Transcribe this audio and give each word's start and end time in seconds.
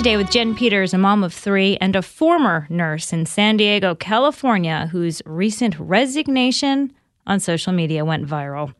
Today 0.00 0.16
with 0.16 0.30
Jen 0.30 0.54
Peters, 0.54 0.94
a 0.94 0.98
mom 0.98 1.22
of 1.22 1.30
three 1.30 1.76
and 1.78 1.94
a 1.94 2.00
former 2.00 2.66
nurse 2.70 3.12
in 3.12 3.26
San 3.26 3.58
Diego, 3.58 3.94
California, 3.94 4.88
whose 4.90 5.20
recent 5.26 5.78
resignation 5.78 6.90
on 7.26 7.38
social 7.38 7.74
media 7.74 8.02
went 8.02 8.26
viral. 8.26 8.74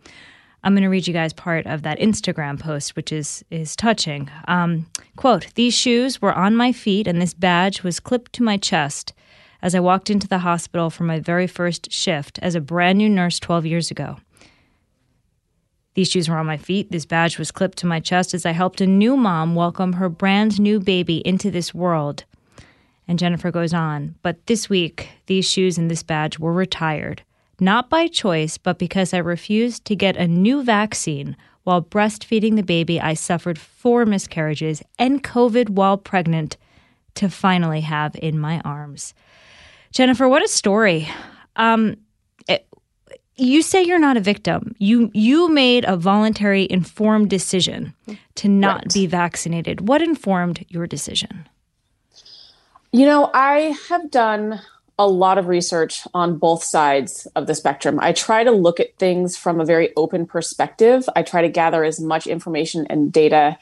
I'm 0.65 0.73
going 0.73 0.83
to 0.83 0.89
read 0.89 1.07
you 1.07 1.13
guys 1.13 1.35
part 1.35 1.67
of 1.67 1.83
that 1.83 1.99
Instagram 1.99 2.59
post, 2.59 2.97
which 2.97 3.13
is 3.13 3.45
is 3.51 3.77
touching. 3.77 4.31
Um, 4.49 4.87
quote: 5.17 5.49
These 5.57 5.75
shoes 5.75 6.23
were 6.23 6.33
on 6.33 6.57
my 6.57 6.73
feet, 6.73 7.07
and 7.07 7.21
this 7.21 7.35
badge 7.35 7.83
was 7.83 8.01
clipped 8.01 8.33
to 8.35 8.43
my 8.43 8.57
chest 8.57 9.13
as 9.61 9.75
I 9.75 9.81
walked 9.81 10.09
into 10.09 10.27
the 10.27 10.39
hospital 10.39 10.89
for 10.89 11.05
my 11.05 11.21
very 11.21 11.47
first 11.47 11.93
shift 11.93 12.39
as 12.41 12.55
a 12.55 12.63
brand 12.63 12.97
new 12.97 13.11
nurse 13.11 13.39
12 13.39 13.67
years 13.67 13.91
ago. 13.91 14.17
These 15.95 16.11
shoes 16.11 16.29
were 16.29 16.37
on 16.37 16.47
my 16.47 16.57
feet. 16.57 16.91
This 16.91 17.05
badge 17.05 17.39
was 17.39 17.51
clipped 17.51 17.79
to 17.79 17.87
my 17.87 17.99
chest 17.99 18.33
as 18.33 18.47
I 18.47 18.53
helped 18.53 18.81
a 18.81 18.87
new 18.87 19.17
mom 19.17 19.55
welcome 19.55 19.95
her 19.95 20.09
brand 20.09 20.61
new 20.61 20.79
baby 20.79 21.19
into 21.27 21.51
this 21.51 21.75
world. 21.75 22.25
And 23.09 23.19
Jennifer 23.19 23.51
goes 23.51 23.75
on, 23.75 24.15
but 24.23 24.47
this 24.47 24.69
week, 24.69 25.09
these 25.27 25.51
shoes 25.51 25.79
and 25.79 25.91
this 25.91 26.05
badge 26.05 26.39
were 26.39 26.53
retired, 26.53 27.23
not 27.59 27.91
by 27.91 28.07
choice, 28.07 28.57
but 28.57 28.79
because 28.79 29.13
I 29.13 29.19
refused 29.19 29.85
to 29.87 29.97
get 29.97 30.17
a 30.17 30.29
new 30.29 30.63
vaccine. 30.63 31.37
While 31.65 31.83
breastfeeding 31.83 32.55
the 32.55 32.63
baby, 32.63 33.01
I 33.01 33.15
suffered 33.15 33.59
four 33.59 34.07
miscarriages 34.07 34.83
and 34.99 35.25
COVID 35.25 35.71
while 35.71 35.99
pregnant 35.99 36.57
to 37.17 37.29
finally 37.29 37.81
have 37.81 38.15
in 38.23 38.39
my 38.39 38.61
arms. 38.61 39.13
Jennifer, 39.91 40.29
what 40.29 40.45
a 40.45 40.49
story. 40.49 41.09
Um, 41.57 41.97
you 43.41 43.63
say 43.63 43.83
you're 43.83 43.99
not 43.99 44.17
a 44.17 44.21
victim. 44.21 44.75
You 44.79 45.11
you 45.15 45.49
made 45.49 45.85
a 45.87 45.97
voluntary 45.97 46.67
informed 46.71 47.31
decision 47.31 47.95
to 48.37 48.49
not 48.49 48.83
Right. 48.83 48.95
be 48.95 49.07
vaccinated. 49.07 49.89
What 49.89 50.03
informed 50.03 50.65
your 50.69 50.87
decision? 50.87 51.49
You 52.93 53.07
know, 53.07 53.31
I 53.33 53.77
have 53.89 54.11
done 54.11 54.61
a 54.99 55.07
lot 55.07 55.39
of 55.39 55.47
research 55.49 56.07
on 56.13 56.37
both 56.37 56.63
sides 56.63 57.27
of 57.35 57.47
the 57.47 57.55
spectrum. 57.55 57.99
I 58.03 58.13
try 58.13 58.45
to 58.45 58.51
look 58.51 58.81
at 58.81 58.97
things 58.99 59.37
from 59.37 59.59
a 59.61 59.65
very 59.65 59.95
open 59.97 60.27
perspective. 60.27 61.09
I 61.17 61.23
try 61.23 61.41
to 61.41 61.49
gather 61.49 61.85
as 61.85 62.01
much 62.01 62.27
information 62.27 62.87
and 62.91 63.11
data 63.11 63.57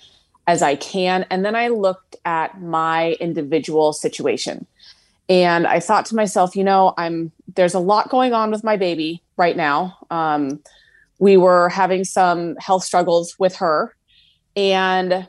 as 0.48 0.62
I 0.62 0.74
can. 0.74 1.26
And 1.30 1.44
then 1.44 1.54
I 1.54 1.68
looked 1.68 2.16
at 2.24 2.60
my 2.60 3.12
individual 3.20 3.92
situation. 3.92 4.66
And 5.28 5.66
I 5.66 5.78
thought 5.78 6.06
to 6.06 6.16
myself, 6.16 6.56
you 6.56 6.64
know, 6.64 6.94
I'm 6.96 7.30
there's 7.54 7.74
a 7.74 7.78
lot 7.78 8.08
going 8.08 8.32
on 8.32 8.50
with 8.50 8.64
my 8.64 8.76
baby 8.76 9.22
right 9.38 9.56
now. 9.56 9.96
Um, 10.10 10.60
we 11.18 11.36
were 11.36 11.68
having 11.68 12.04
some 12.04 12.56
health 12.56 12.84
struggles 12.84 13.36
with 13.38 13.56
her. 13.56 13.94
And 14.56 15.28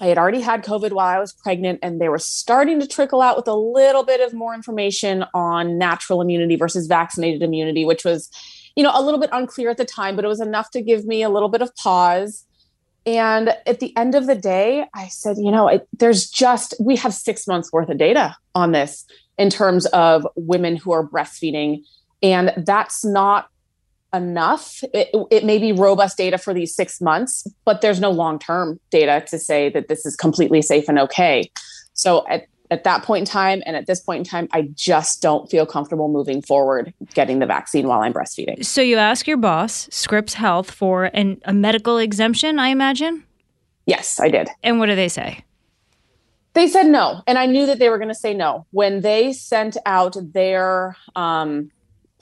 I 0.00 0.06
had 0.06 0.18
already 0.18 0.40
had 0.40 0.64
COVID 0.64 0.92
while 0.92 1.06
I 1.06 1.20
was 1.20 1.32
pregnant, 1.32 1.78
and 1.82 2.00
they 2.00 2.08
were 2.08 2.18
starting 2.18 2.80
to 2.80 2.88
trickle 2.88 3.22
out 3.22 3.36
with 3.36 3.46
a 3.46 3.54
little 3.54 4.02
bit 4.02 4.20
of 4.20 4.34
more 4.34 4.52
information 4.52 5.24
on 5.32 5.78
natural 5.78 6.20
immunity 6.20 6.56
versus 6.56 6.88
vaccinated 6.88 7.42
immunity, 7.42 7.84
which 7.84 8.04
was, 8.04 8.28
you 8.74 8.82
know, 8.82 8.90
a 8.92 9.02
little 9.02 9.20
bit 9.20 9.30
unclear 9.32 9.70
at 9.70 9.76
the 9.76 9.84
time, 9.84 10.16
but 10.16 10.24
it 10.24 10.28
was 10.28 10.40
enough 10.40 10.70
to 10.70 10.82
give 10.82 11.04
me 11.04 11.22
a 11.22 11.28
little 11.28 11.48
bit 11.48 11.62
of 11.62 11.72
pause. 11.76 12.44
And 13.06 13.50
at 13.66 13.80
the 13.80 13.96
end 13.96 14.14
of 14.14 14.26
the 14.26 14.34
day, 14.34 14.86
I 14.94 15.08
said, 15.08 15.36
you 15.38 15.52
know, 15.52 15.68
it, 15.68 15.86
there's 15.98 16.28
just, 16.28 16.74
we 16.80 16.96
have 16.96 17.14
six 17.14 17.46
months 17.46 17.72
worth 17.72 17.88
of 17.88 17.98
data 17.98 18.36
on 18.54 18.72
this 18.72 19.04
in 19.38 19.50
terms 19.50 19.86
of 19.86 20.26
women 20.36 20.76
who 20.76 20.92
are 20.92 21.06
breastfeeding. 21.06 21.82
And 22.22 22.52
that's 22.56 23.04
not 23.04 23.48
enough. 24.14 24.82
It, 24.92 25.10
it 25.30 25.44
may 25.44 25.58
be 25.58 25.72
robust 25.72 26.18
data 26.18 26.38
for 26.38 26.52
these 26.52 26.74
six 26.74 27.00
months, 27.00 27.46
but 27.64 27.80
there's 27.80 28.00
no 28.00 28.10
long 28.10 28.38
term 28.38 28.78
data 28.90 29.24
to 29.28 29.38
say 29.38 29.70
that 29.70 29.88
this 29.88 30.04
is 30.04 30.16
completely 30.16 30.62
safe 30.62 30.88
and 30.88 30.98
okay. 30.98 31.50
So 31.94 32.26
at, 32.28 32.46
at 32.70 32.84
that 32.84 33.02
point 33.02 33.20
in 33.20 33.26
time 33.26 33.62
and 33.66 33.76
at 33.76 33.86
this 33.86 34.00
point 34.00 34.18
in 34.18 34.24
time, 34.24 34.48
I 34.52 34.62
just 34.74 35.22
don't 35.22 35.50
feel 35.50 35.66
comfortable 35.66 36.08
moving 36.08 36.42
forward 36.42 36.92
getting 37.14 37.38
the 37.38 37.46
vaccine 37.46 37.86
while 37.86 38.00
I'm 38.00 38.12
breastfeeding. 38.12 38.64
So 38.64 38.80
you 38.80 38.96
ask 38.96 39.26
your 39.26 39.36
boss, 39.36 39.88
Scripps 39.90 40.34
Health, 40.34 40.70
for 40.70 41.04
an, 41.04 41.40
a 41.44 41.52
medical 41.52 41.98
exemption, 41.98 42.58
I 42.58 42.68
imagine. 42.68 43.24
Yes, 43.86 44.20
I 44.20 44.28
did. 44.28 44.48
And 44.62 44.78
what 44.78 44.86
do 44.86 44.94
they 44.94 45.08
say? 45.08 45.44
They 46.54 46.68
said 46.68 46.86
no. 46.86 47.22
And 47.26 47.38
I 47.38 47.46
knew 47.46 47.66
that 47.66 47.78
they 47.78 47.88
were 47.88 47.98
going 47.98 48.08
to 48.08 48.14
say 48.14 48.34
no. 48.34 48.66
When 48.70 49.00
they 49.00 49.32
sent 49.32 49.76
out 49.86 50.16
their 50.20 50.96
um, 51.16 51.70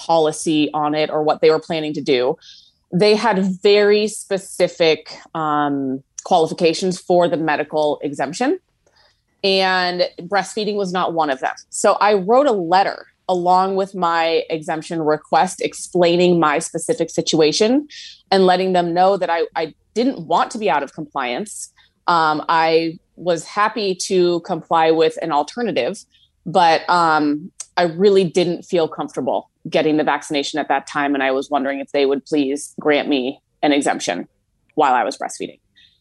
policy 0.00 0.71
on 0.72 0.94
it 0.94 1.11
or 1.11 1.22
what 1.22 1.41
they 1.41 1.50
were 1.50 1.61
planning 1.61 1.93
to 1.93 2.00
do, 2.00 2.37
they 2.93 3.15
had 3.15 3.38
very 3.62 4.09
specific 4.09 5.12
um, 5.34 6.03
qualifications 6.25 6.99
for 6.99 7.28
the 7.28 7.37
medical 7.37 8.00
exemption. 8.03 8.59
And 9.44 10.09
breastfeeding 10.21 10.77
was 10.77 10.93
not 10.93 11.15
one 11.15 11.31
of 11.31 11.41
them. 11.41 11.55
So 11.71 11.93
I 11.94 12.15
wrote 12.15 12.47
a 12.47 12.53
letter 12.53 13.06
along 13.28 13.77
with 13.77 13.94
my 13.94 14.43
exemption 14.50 15.00
request 15.03 15.61
explaining 15.61 16.41
my 16.41 16.59
specific 16.59 17.11
situation 17.11 17.87
and 18.31 18.44
letting 18.44 18.72
them 18.72 18.93
know 18.93 19.17
that 19.17 19.31
I, 19.31 19.47
I 19.55 19.75
didn't 19.94 20.27
want 20.27 20.50
to 20.53 20.59
be 20.59 20.69
out 20.69 20.82
of 20.82 20.93
compliance. 20.94 21.72
Um, 22.06 22.44
I 22.49 22.99
was 23.17 23.44
happy 23.44 23.94
to 24.06 24.41
comply 24.41 24.91
with 24.91 25.17
an 25.22 25.31
alternative, 25.31 26.05
but 26.44 26.88
um, 26.88 27.53
I 27.77 27.84
really 27.84 28.25
didn't 28.25 28.65
feel 28.65 28.88
comfortable 28.88 29.50
getting 29.69 29.97
the 29.97 30.04
vaccination 30.04 30.59
at 30.59 30.69
that 30.69 30.87
time. 30.87 31.15
And 31.15 31.22
I 31.22 31.32
was 31.32 31.50
wondering 31.50 31.81
if 31.81 31.93
they 31.93 32.06
would 32.06 32.25
please 32.25 32.75
grant 32.81 33.09
me 33.09 33.41
an 33.62 33.72
exemption 33.72 34.28
while 34.75 34.94
I 34.94 35.04
was 35.04 35.19
breastfeeding. 35.19 35.60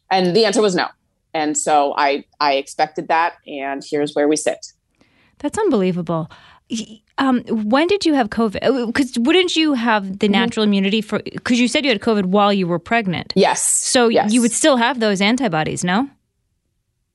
And 0.09 0.36
the 0.36 0.46
answer 0.46 0.62
was 0.62 0.75
no. 0.75 0.88
And 1.34 1.58
so 1.58 1.94
I, 1.98 2.25
I 2.40 2.53
expected 2.53 3.08
that. 3.09 3.36
And 3.46 3.84
here's 3.88 4.14
where 4.16 4.28
we 4.28 4.36
sit. 4.36 4.68
That's 5.40 5.58
unbelievable. 5.58 6.31
Um, 7.18 7.42
when 7.48 7.88
did 7.88 8.06
you 8.06 8.14
have 8.14 8.30
COVID? 8.30 8.88
Because 8.88 9.18
wouldn't 9.19 9.56
you 9.56 9.74
have 9.74 10.19
the 10.19 10.28
natural 10.28 10.64
immunity 10.64 11.02
for? 11.02 11.19
Because 11.19 11.59
you 11.59 11.68
said 11.68 11.84
you 11.84 11.92
had 11.92 12.02
COVID 12.02 12.25
while 12.25 12.53
you 12.53 12.68
were 12.68 12.80
pregnant. 12.80 13.34
Yes. 13.36 13.64
So 13.66 14.08
yes. 14.08 14.31
you 14.31 14.42
would 14.42 14.52
still 14.52 14.78
have 14.78 15.00
those 15.00 15.19
antibodies, 15.19 15.84
no? 15.84 16.09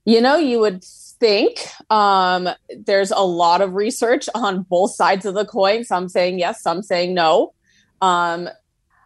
You 0.05 0.21
know, 0.21 0.37
you 0.37 0.61
would 0.61 0.85
think 1.21 1.67
um, 1.91 2.49
there's 2.87 3.11
a 3.11 3.21
lot 3.21 3.61
of 3.61 3.75
research 3.75 4.29
on 4.35 4.63
both 4.63 4.95
sides 4.95 5.25
of 5.25 5.35
the 5.35 5.45
coin. 5.45 5.85
Some 5.85 6.09
saying 6.09 6.39
yes, 6.39 6.63
some 6.63 6.83
saying 6.83 7.15
no. 7.15 7.53
Um, 8.01 8.49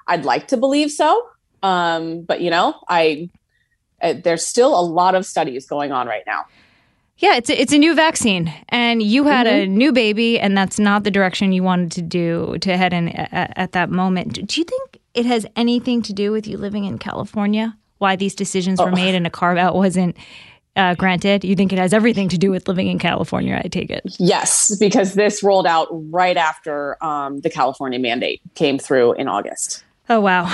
I'd 0.07 0.25
like 0.25 0.49
to 0.49 0.57
believe 0.57 0.91
so, 0.91 1.29
um, 1.63 2.23
but 2.23 2.41
you 2.41 2.51
know, 2.51 2.75
I 2.89 3.29
uh, 4.03 4.15
there's 4.23 4.45
still 4.45 4.79
a 4.79 4.83
lot 4.83 5.15
of 5.15 5.27
studies 5.27 5.67
going 5.67 5.93
on 5.93 6.07
right 6.07 6.23
now. 6.27 6.45
Yeah, 7.19 7.35
it's 7.35 7.51
a, 7.51 7.61
it's 7.61 7.73
a 7.73 7.79
new 7.79 7.97
vaccine, 7.97 8.53
and 8.69 9.03
you 9.03 9.25
had 9.25 9.49
a 9.49 9.67
new 9.67 9.93
baby, 9.93 10.39
and 10.39 10.57
that's 10.57 10.79
not 10.79 11.03
the 11.03 11.11
direction 11.11 11.51
you 11.51 11.65
wanted 11.65 11.91
to 11.93 12.03
do 12.03 12.57
to 12.61 12.77
head 12.77 12.93
in 12.93 13.09
at, 13.09 13.53
at 13.57 13.73
that 13.73 13.91
moment. 13.91 14.35
Do- 14.35 14.43
Do 14.43 14.61
you 14.61 14.65
think 14.65 14.99
it 15.15 15.27
has 15.27 15.45
anything 15.57 16.01
to 16.03 16.13
do 16.13 16.31
with 16.31 16.47
you 16.47 16.57
living 16.57 16.85
in 16.85 16.97
California? 16.99 17.77
Why 17.99 18.15
these 18.15 18.37
decisions 18.37 18.81
were 18.81 18.93
made 18.93 19.17
and 19.17 19.27
a 19.27 19.31
carve 19.31 19.59
out 19.59 19.75
wasn't 19.75 20.17
uh, 20.79 20.95
granted? 20.95 21.45
You 21.45 21.55
think 21.57 21.73
it 21.73 21.79
has 21.79 21.93
everything 21.93 22.29
to 22.31 22.39
do 22.39 22.51
with 22.51 22.69
living 22.69 22.87
in 22.89 22.99
California? 22.99 23.61
I 23.63 23.69
take 23.69 23.91
it. 23.91 24.03
Yes, 24.19 24.77
because 24.79 25.15
this 25.15 25.43
rolled 25.43 25.67
out 25.67 25.89
right 25.91 26.37
after 26.37 26.97
um, 27.05 27.41
the 27.41 27.51
California 27.51 27.99
mandate 27.99 28.41
came 28.55 28.79
through 28.79 29.13
in 29.15 29.29
August. 29.29 29.85
Oh 30.11 30.21
wow! 30.21 30.45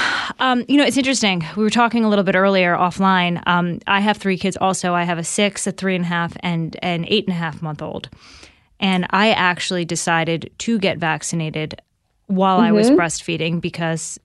Um, 0.41 0.65
you 0.67 0.77
know 0.77 0.85
it's 0.85 0.97
interesting. 0.97 1.45
We 1.57 1.63
were 1.63 1.71
talking 1.71 2.05
a 2.05 2.09
little 2.09 2.25
bit 2.25 2.35
earlier 2.35 2.75
offline. 2.75 3.41
Um, 3.47 3.79
I 3.87 4.01
have 4.01 4.17
three 4.17 4.37
kids. 4.37 4.57
Also, 4.61 4.95
I 4.95 5.05
have 5.05 5.19
a 5.19 5.23
six, 5.23 5.65
a 5.69 5.73
three 5.73 5.95
and 5.95 6.05
a 6.05 6.09
half, 6.09 6.37
and 6.41 6.77
an 6.83 7.05
eight 7.07 7.27
and 7.29 7.35
a 7.37 7.39
half 7.39 7.63
month 7.63 7.81
old. 7.81 8.09
And 8.81 9.07
I 9.11 9.31
actually 9.31 9.85
decided 9.85 10.51
to 10.59 10.79
get 10.81 10.99
vaccinated 10.99 11.81
while 12.27 12.59
I 12.59 12.73
was 12.73 12.91
breastfeeding 12.91 13.61
because 13.61 14.19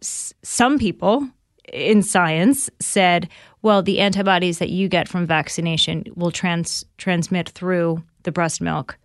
s- 0.00 0.32
some 0.42 0.78
people 0.78 1.28
in 1.72 2.02
science 2.02 2.70
said 2.78 3.28
well, 3.64 3.82
the 3.82 3.98
antibodies 3.98 4.58
that 4.58 4.68
you 4.68 4.88
get 4.88 5.08
from 5.08 5.26
vaccination 5.26 6.04
will 6.14 6.30
trans 6.30 6.84
transmit 6.98 7.48
through 7.48 8.04
the 8.24 8.30
breast 8.30 8.60
milk 8.60 8.98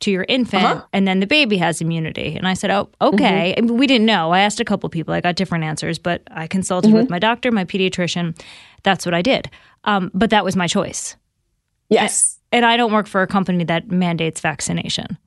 to 0.00 0.10
your 0.10 0.26
infant, 0.28 0.64
uh-huh. 0.64 0.84
and 0.92 1.06
then 1.06 1.20
the 1.20 1.28
baby 1.28 1.56
has 1.58 1.80
immunity. 1.80 2.34
And 2.36 2.48
I 2.48 2.54
said, 2.54 2.72
oh, 2.72 2.90
okay. 3.00 3.54
Mm-hmm. 3.56 3.76
we 3.76 3.86
didn't 3.86 4.06
know. 4.06 4.32
I 4.32 4.40
asked 4.40 4.58
a 4.58 4.64
couple 4.64 4.88
people. 4.90 5.14
I 5.14 5.20
got 5.20 5.36
different 5.36 5.62
answers, 5.62 6.00
but 6.00 6.22
I 6.32 6.48
consulted 6.48 6.88
mm-hmm. 6.88 6.98
with 6.98 7.08
my 7.08 7.20
doctor, 7.20 7.52
my 7.52 7.64
pediatrician. 7.64 8.36
That's 8.82 9.06
what 9.06 9.14
I 9.14 9.22
did. 9.22 9.48
Um, 9.84 10.10
but 10.12 10.30
that 10.30 10.44
was 10.44 10.56
my 10.56 10.66
choice. 10.66 11.14
Yes. 11.88 12.40
And, 12.50 12.64
and 12.64 12.72
I 12.72 12.76
don't 12.76 12.92
work 12.92 13.06
for 13.06 13.22
a 13.22 13.28
company 13.28 13.62
that 13.62 13.92
mandates 13.92 14.40
vaccination 14.40 15.18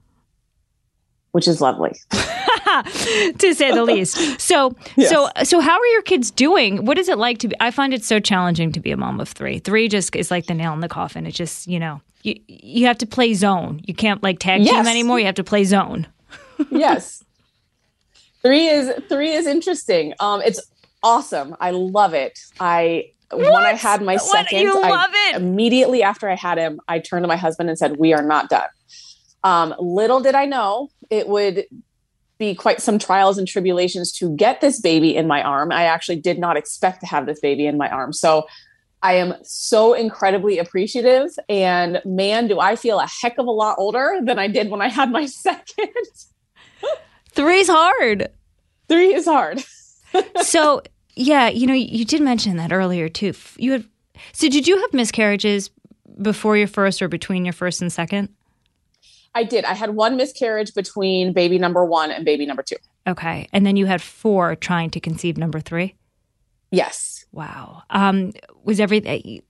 which 1.31 1.47
is 1.47 1.61
lovely 1.61 1.91
to 2.11 3.53
say 3.53 3.71
the 3.71 3.83
least. 3.83 4.39
So, 4.39 4.75
yes. 4.95 5.09
so, 5.09 5.29
so, 5.43 5.59
how 5.59 5.77
are 5.79 5.85
your 5.87 6.01
kids 6.01 6.31
doing? 6.31 6.85
What 6.85 6.97
is 6.97 7.09
it 7.09 7.17
like 7.17 7.37
to 7.39 7.47
be? 7.47 7.55
I 7.59 7.71
find 7.71 7.93
it 7.93 8.03
so 8.03 8.19
challenging 8.19 8.71
to 8.73 8.79
be 8.79 8.91
a 8.91 8.97
mom 8.97 9.19
of 9.19 9.29
three. 9.29 9.59
Three 9.59 9.87
just 9.87 10.15
is 10.15 10.31
like 10.31 10.47
the 10.47 10.53
nail 10.53 10.73
in 10.73 10.79
the 10.79 10.89
coffin. 10.89 11.25
It 11.25 11.31
just, 11.31 11.67
you 11.67 11.79
know, 11.79 12.01
you 12.23 12.35
you 12.47 12.85
have 12.87 12.97
to 12.99 13.05
play 13.05 13.33
zone. 13.33 13.81
You 13.85 13.93
can't 13.93 14.21
like 14.21 14.39
tag 14.39 14.61
yes. 14.61 14.73
team 14.73 14.87
anymore. 14.87 15.19
You 15.19 15.25
have 15.25 15.35
to 15.35 15.43
play 15.43 15.63
zone. 15.63 16.07
yes, 16.71 17.23
three 18.41 18.67
is 18.67 18.91
three 19.07 19.33
is 19.33 19.47
interesting. 19.47 20.13
Um, 20.19 20.41
it's 20.41 20.61
awesome. 21.03 21.55
I 21.59 21.71
love 21.71 22.13
it. 22.13 22.39
I 22.59 23.11
what? 23.31 23.53
when 23.53 23.63
I 23.63 23.73
had 23.73 24.01
my 24.01 24.17
second, 24.17 24.67
I, 24.67 25.33
immediately 25.35 26.01
after 26.03 26.29
I 26.29 26.35
had 26.35 26.57
him, 26.57 26.79
I 26.87 26.99
turned 26.99 27.23
to 27.23 27.27
my 27.27 27.37
husband 27.37 27.69
and 27.69 27.77
said, 27.77 27.97
"We 27.97 28.13
are 28.13 28.23
not 28.23 28.49
done." 28.49 28.67
Um, 29.43 29.73
little 29.79 30.19
did 30.19 30.35
I 30.35 30.45
know 30.45 30.89
it 31.09 31.27
would 31.27 31.65
be 32.37 32.53
quite 32.53 32.81
some 32.81 32.99
trials 32.99 33.37
and 33.37 33.47
tribulations 33.47 34.11
to 34.13 34.35
get 34.35 34.61
this 34.61 34.79
baby 34.79 35.15
in 35.15 35.27
my 35.27 35.41
arm. 35.41 35.71
I 35.71 35.83
actually 35.83 36.17
did 36.17 36.37
not 36.37 36.57
expect 36.57 37.01
to 37.01 37.07
have 37.07 37.25
this 37.25 37.39
baby 37.39 37.65
in 37.65 37.77
my 37.77 37.89
arm. 37.89 38.13
So 38.13 38.47
I 39.01 39.13
am 39.13 39.35
so 39.43 39.93
incredibly 39.93 40.59
appreciative. 40.59 41.29
And 41.49 42.01
man, 42.05 42.47
do 42.47 42.59
I 42.59 42.75
feel 42.75 42.99
a 42.99 43.07
heck 43.07 43.37
of 43.37 43.47
a 43.47 43.51
lot 43.51 43.77
older 43.79 44.19
than 44.21 44.39
I 44.39 44.47
did 44.47 44.69
when 44.69 44.81
I 44.81 44.89
had 44.89 45.11
my 45.11 45.25
second. 45.25 45.89
Three's 47.31 47.69
hard. 47.69 48.29
Three 48.87 49.13
is 49.13 49.25
hard. 49.25 49.63
so, 50.41 50.81
yeah, 51.15 51.49
you 51.49 51.67
know, 51.67 51.73
you 51.73 52.05
did 52.05 52.21
mention 52.21 52.57
that 52.57 52.71
earlier 52.71 53.09
too. 53.09 53.33
You 53.57 53.73
had, 53.73 53.85
so 54.31 54.49
did 54.49 54.67
you 54.67 54.79
have 54.79 54.93
miscarriages 54.93 55.69
before 56.21 56.57
your 56.57 56.67
first 56.67 57.01
or 57.01 57.07
between 57.07 57.45
your 57.45 57.53
first 57.53 57.81
and 57.81 57.91
second? 57.91 58.29
I 59.37 59.43
did. 59.43 59.65
I 59.65 59.73
had 59.73 59.91
one 59.91 60.17
miscarriage 60.17 60.73
between 60.73 61.31
baby 61.31 61.59
number 61.59 61.85
one 61.85 62.09
and 62.09 62.25
baby 62.25 62.47
number 62.47 62.63
two. 62.63 62.77
Okay. 63.05 63.47
And 63.53 63.67
then 63.67 63.75
you 63.75 63.85
had 63.85 64.01
four 64.01 64.55
trying 64.55 64.89
to 64.91 64.99
conceive 64.99 65.37
number 65.37 65.59
three? 65.59 65.93
Yes. 66.71 67.25
Wow. 67.31 67.83
Um, 67.91 68.33
was 68.63 68.79
everything. 68.79 69.43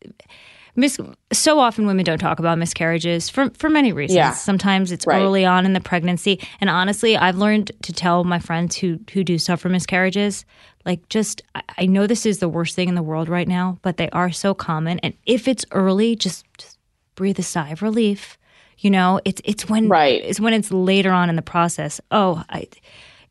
Mis- 0.76 1.00
so 1.32 1.60
often 1.60 1.88
women 1.88 2.04
don't 2.04 2.18
talk 2.20 2.38
about 2.38 2.58
miscarriages 2.58 3.30
for 3.30 3.50
for 3.52 3.70
many 3.70 3.94
reasons. 3.94 4.18
Yeah. 4.18 4.32
Sometimes 4.32 4.92
it's 4.92 5.08
right. 5.08 5.22
early 5.22 5.46
on 5.46 5.66
in 5.66 5.72
the 5.72 5.80
pregnancy, 5.80 6.40
and 6.60 6.70
honestly, 6.70 7.16
I've 7.16 7.38
learned 7.38 7.72
to 7.84 7.94
tell 7.94 8.26
my 8.26 8.40
friends 8.40 8.76
who 8.76 9.00
who 9.12 9.24
do 9.24 9.40
suffer 9.40 9.70
miscarriages, 9.70 10.46
like 10.86 11.08
just 11.10 11.42
I 11.80 11.88
know 11.88 12.06
this 12.06 12.26
is 12.26 12.40
the 12.40 12.50
worst 12.50 12.76
thing 12.76 12.90
in 12.90 12.96
the 12.96 13.02
world 13.02 13.28
right 13.30 13.48
now, 13.48 13.80
but 13.82 13.98
they 13.98 14.10
are 14.10 14.32
so 14.32 14.54
common, 14.54 15.00
and 15.00 15.16
if 15.26 15.48
it's 15.48 15.66
early, 15.72 16.16
just, 16.16 16.46
just 16.60 16.78
breathe 17.16 17.40
a 17.40 17.44
sigh 17.44 17.70
of 17.70 17.82
relief. 17.82 18.38
You 18.80 18.92
know, 18.92 19.20
it's 19.26 19.42
it's 19.44 19.68
when 19.68 19.90
right. 19.90 20.22
it's 20.24 20.40
when 20.40 20.54
it's 20.54 20.72
later 20.72 21.12
on 21.12 21.30
in 21.30 21.36
the 21.36 21.42
process. 21.42 22.00
Oh, 22.12 22.44
I, 22.50 22.68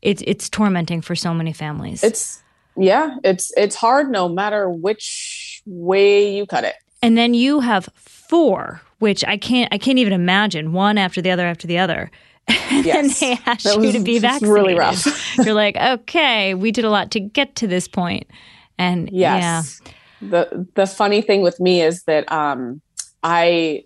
it's 0.01 0.21
it's 0.27 0.49
tormenting 0.49 1.01
for 1.01 1.15
so 1.15 1.33
many 1.33 1.53
families. 1.53 2.03
It's 2.03 2.43
yeah, 2.75 3.15
it's 3.23 3.51
it's 3.55 3.75
hard 3.75 4.09
no 4.09 4.27
matter 4.29 4.69
which 4.69 5.61
way 5.65 6.35
you 6.35 6.45
cut 6.45 6.63
it. 6.63 6.75
And 7.01 7.17
then 7.17 7.33
you 7.33 7.59
have 7.61 7.89
four, 7.95 8.81
which 8.99 9.23
I 9.25 9.37
can't 9.37 9.73
I 9.73 9.77
can't 9.77 9.99
even 9.99 10.13
imagine 10.13 10.73
one 10.73 10.97
after 10.97 11.21
the 11.21 11.31
other 11.31 11.45
after 11.45 11.67
the 11.67 11.77
other. 11.77 12.11
and 12.47 12.85
yes. 12.85 13.19
then 13.19 13.29
they 13.29 13.41
ask 13.45 13.63
that 13.63 13.81
you 13.81 13.91
to 13.91 13.99
be 13.99 14.19
vaccinated. 14.19 14.53
Really 14.53 14.75
rough. 14.75 15.37
You're 15.37 15.53
like, 15.53 15.75
okay, 15.75 16.53
we 16.53 16.71
did 16.71 16.85
a 16.85 16.89
lot 16.89 17.11
to 17.11 17.19
get 17.19 17.55
to 17.57 17.67
this. 17.67 17.89
And 18.77 19.09
yes. 19.11 19.81
yeah. 19.83 19.91
The 20.29 20.67
the 20.75 20.85
funny 20.85 21.21
thing 21.21 21.41
with 21.41 21.59
me 21.59 21.81
is 21.81 22.03
that 22.03 22.31
um 22.31 22.81
I 23.23 23.83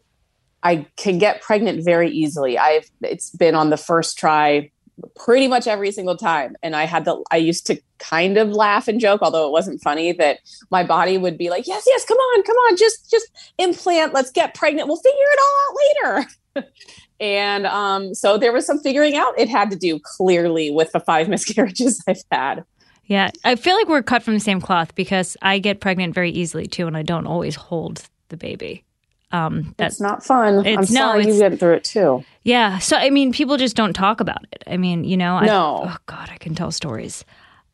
I 0.63 0.85
can 0.97 1.17
get 1.17 1.41
pregnant 1.41 1.83
very 1.83 2.09
easily. 2.09 2.57
I've 2.57 2.89
it's 3.01 3.29
been 3.31 3.55
on 3.55 3.69
the 3.69 3.77
first 3.77 4.17
try 4.17 4.71
pretty 5.15 5.47
much 5.47 5.67
every 5.67 5.91
single 5.91 6.15
time 6.15 6.55
and 6.61 6.75
I 6.75 6.83
had 6.83 7.05
to 7.05 7.23
I 7.31 7.37
used 7.37 7.65
to 7.67 7.81
kind 7.97 8.37
of 8.37 8.49
laugh 8.49 8.87
and 8.87 8.99
joke 8.99 9.21
although 9.21 9.47
it 9.47 9.51
wasn't 9.51 9.81
funny 9.81 10.11
that 10.13 10.39
my 10.69 10.83
body 10.83 11.17
would 11.17 11.37
be 11.37 11.49
like 11.49 11.67
yes 11.67 11.83
yes 11.87 12.05
come 12.05 12.17
on 12.17 12.43
come 12.43 12.55
on 12.55 12.77
just 12.77 13.09
just 13.09 13.27
implant 13.57 14.13
let's 14.13 14.31
get 14.31 14.53
pregnant 14.53 14.87
we'll 14.87 14.97
figure 14.97 15.17
it 15.19 15.39
all 15.39 15.57
out 15.63 16.25
later. 16.25 16.67
and 17.19 17.65
um 17.67 18.13
so 18.13 18.37
there 18.37 18.51
was 18.51 18.65
some 18.65 18.79
figuring 18.79 19.15
out 19.15 19.37
it 19.39 19.49
had 19.49 19.71
to 19.71 19.77
do 19.77 19.99
clearly 19.99 20.71
with 20.71 20.91
the 20.91 20.99
five 20.99 21.27
miscarriages 21.29 22.03
I've 22.07 22.21
had. 22.31 22.63
Yeah, 23.05 23.31
I 23.43 23.55
feel 23.55 23.75
like 23.75 23.89
we're 23.89 24.03
cut 24.03 24.23
from 24.23 24.35
the 24.35 24.39
same 24.39 24.61
cloth 24.61 24.95
because 24.95 25.35
I 25.41 25.59
get 25.59 25.81
pregnant 25.81 26.13
very 26.13 26.31
easily 26.31 26.67
too 26.67 26.87
and 26.87 26.95
I 26.95 27.01
don't 27.01 27.27
always 27.27 27.55
hold 27.55 28.07
the 28.29 28.37
baby. 28.37 28.85
Um, 29.31 29.73
that's 29.77 30.01
not 30.01 30.23
fun. 30.25 30.65
I'm 30.67 30.85
sorry 30.85 31.23
no, 31.23 31.29
you 31.29 31.39
went 31.39 31.59
through 31.59 31.73
it 31.73 31.83
too. 31.83 32.23
Yeah. 32.43 32.79
So 32.79 32.97
I 32.97 33.09
mean, 33.09 33.31
people 33.31 33.57
just 33.57 33.75
don't 33.75 33.93
talk 33.93 34.19
about 34.19 34.45
it. 34.51 34.63
I 34.67 34.77
mean, 34.77 35.03
you 35.03 35.17
know, 35.17 35.39
no. 35.39 35.77
I, 35.77 35.91
oh 35.91 35.97
God, 36.05 36.29
I 36.31 36.37
can 36.37 36.55
tell 36.55 36.71
stories. 36.71 37.23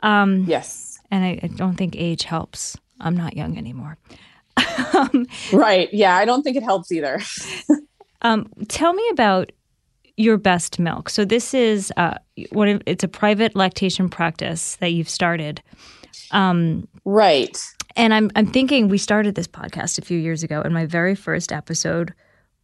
Um, 0.01 0.45
yes. 0.48 1.00
And 1.09 1.24
I, 1.24 1.39
I, 1.42 1.48
don't 1.48 1.75
think 1.75 1.95
age 1.95 2.24
helps. 2.24 2.77
I'm 3.00 3.15
not 3.15 3.36
young 3.36 3.57
anymore. 3.57 3.98
um, 4.94 5.25
right. 5.54 5.92
Yeah. 5.94 6.15
I 6.15 6.25
don't 6.25 6.44
think 6.44 6.57
it 6.57 6.63
helps 6.63 6.92
either. 6.92 7.19
um, 8.21 8.51
tell 8.68 8.94
me 8.94 9.07
about 9.12 9.51
your 10.18 10.38
best 10.38 10.80
milk. 10.80 11.10
So 11.10 11.25
this 11.25 11.53
is 11.53 11.92
uh, 11.95 12.15
what 12.51 12.81
it's 12.86 13.03
a 13.03 13.07
private 13.07 13.56
lactation 13.56 14.10
practice 14.10 14.75
that 14.77 14.89
you've 14.89 15.10
started. 15.10 15.62
Um, 16.31 16.88
right. 17.06 17.57
And 17.98 18.14
I'm 18.14 18.32
I'm 18.36 18.46
thinking 18.48 18.88
we 18.88 19.00
started 19.00 19.36
this 19.36 19.48
podcast 19.48 19.98
a 19.98 20.02
few 20.02 20.18
years 20.18 20.44
ago, 20.44 20.62
and 20.62 20.74
my 20.74 20.86
very 20.86 21.16
first 21.16 21.52
episode 21.52 22.14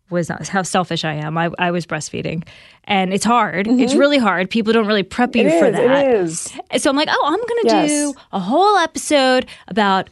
was 0.10 0.30
how 0.30 0.62
selfish 0.62 1.04
I 1.04 1.14
am. 1.14 1.38
I, 1.38 1.50
I 1.58 1.72
was 1.72 1.86
breastfeeding, 1.88 2.48
and 2.84 3.14
it's 3.14 3.26
hard. 3.26 3.66
Mm-hmm. 3.66 3.80
It's 3.80 3.96
really 3.96 4.20
hard. 4.20 4.50
People 4.50 4.72
don't 4.72 4.86
really 4.86 5.04
prep 5.04 5.36
you 5.36 5.48
it 5.48 5.60
for 5.60 5.66
is, 5.66 5.74
that. 5.74 6.06
It 6.06 6.16
is. 6.16 6.54
So 6.78 6.90
I'm 6.90 6.96
like, 6.96 7.10
oh, 7.12 7.24
I'm 7.26 7.40
going 7.40 7.62
to 7.64 7.68
yes. 7.68 7.90
do 7.90 8.14
a 8.32 8.40
whole 8.40 8.78
episode 8.78 9.48
about 9.68 10.10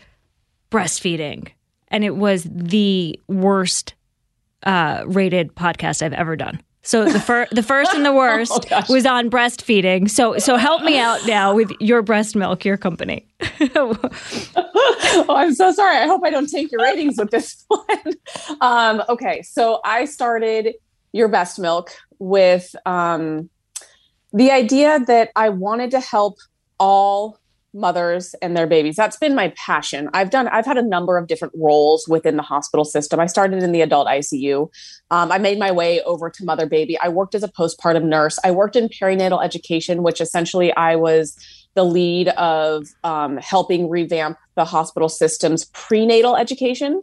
breastfeeding, 0.71 1.49
and 1.89 2.03
it 2.03 2.15
was 2.15 2.47
the 2.49 3.19
worst 3.27 3.93
uh, 4.63 5.03
rated 5.05 5.55
podcast 5.55 6.01
I've 6.01 6.13
ever 6.13 6.35
done. 6.35 6.61
So 6.83 7.05
the 7.05 7.19
fir- 7.19 7.47
the 7.51 7.63
first 7.63 7.93
and 7.93 8.05
the 8.05 8.13
worst 8.23 8.65
oh, 8.71 8.83
was 8.89 9.05
on 9.05 9.29
breastfeeding. 9.29 10.09
So 10.09 10.37
so 10.37 10.57
help 10.57 10.83
me 10.83 10.97
out 10.97 11.25
now 11.27 11.53
with 11.53 11.71
your 11.79 12.01
breast 12.01 12.35
milk, 12.35 12.65
your 12.65 12.77
company. 12.77 13.27
oh, 13.75 13.97
I'm 15.29 15.53
so 15.53 15.71
sorry. 15.71 15.97
I 15.97 16.07
hope 16.07 16.21
I 16.23 16.29
don't 16.29 16.49
take 16.49 16.71
your 16.71 16.81
ratings 16.81 17.17
with 17.17 17.31
this 17.31 17.63
one. 17.67 18.13
Um, 18.61 19.03
okay, 19.09 19.41
so 19.43 19.79
I 19.85 20.05
started 20.05 20.75
your 21.13 21.27
best 21.27 21.59
milk 21.59 21.91
with 22.19 22.75
um, 22.85 23.49
the 24.33 24.51
idea 24.51 24.99
that 25.07 25.29
I 25.35 25.49
wanted 25.49 25.91
to 25.91 25.99
help 25.99 26.37
all 26.79 27.37
mothers 27.73 28.33
and 28.41 28.55
their 28.55 28.67
babies. 28.67 28.95
That's 28.95 29.17
been 29.17 29.33
my 29.33 29.53
passion. 29.55 30.09
I've 30.13 30.29
done, 30.29 30.47
I've 30.49 30.65
had 30.65 30.77
a 30.77 30.81
number 30.81 31.17
of 31.17 31.27
different 31.27 31.53
roles 31.57 32.05
within 32.07 32.35
the 32.35 32.43
hospital 32.43 32.83
system. 32.83 33.19
I 33.19 33.27
started 33.27 33.63
in 33.63 33.71
the 33.71 33.81
adult 33.81 34.07
ICU. 34.07 34.69
Um, 35.09 35.31
I 35.31 35.37
made 35.37 35.57
my 35.57 35.71
way 35.71 36.01
over 36.01 36.29
to 36.29 36.45
mother 36.45 36.65
baby. 36.65 36.97
I 36.99 37.09
worked 37.09 37.35
as 37.35 37.43
a 37.43 37.47
postpartum 37.47 38.03
nurse. 38.03 38.37
I 38.43 38.51
worked 38.51 38.75
in 38.75 38.89
perinatal 38.89 39.43
education, 39.43 40.03
which 40.03 40.19
essentially 40.19 40.73
I 40.73 40.95
was 40.95 41.37
the 41.73 41.85
lead 41.85 42.27
of 42.29 42.87
um, 43.03 43.37
helping 43.37 43.89
revamp 43.89 44.37
the 44.55 44.65
hospital 44.65 45.07
system's 45.07 45.65
prenatal 45.65 46.35
education. 46.35 47.01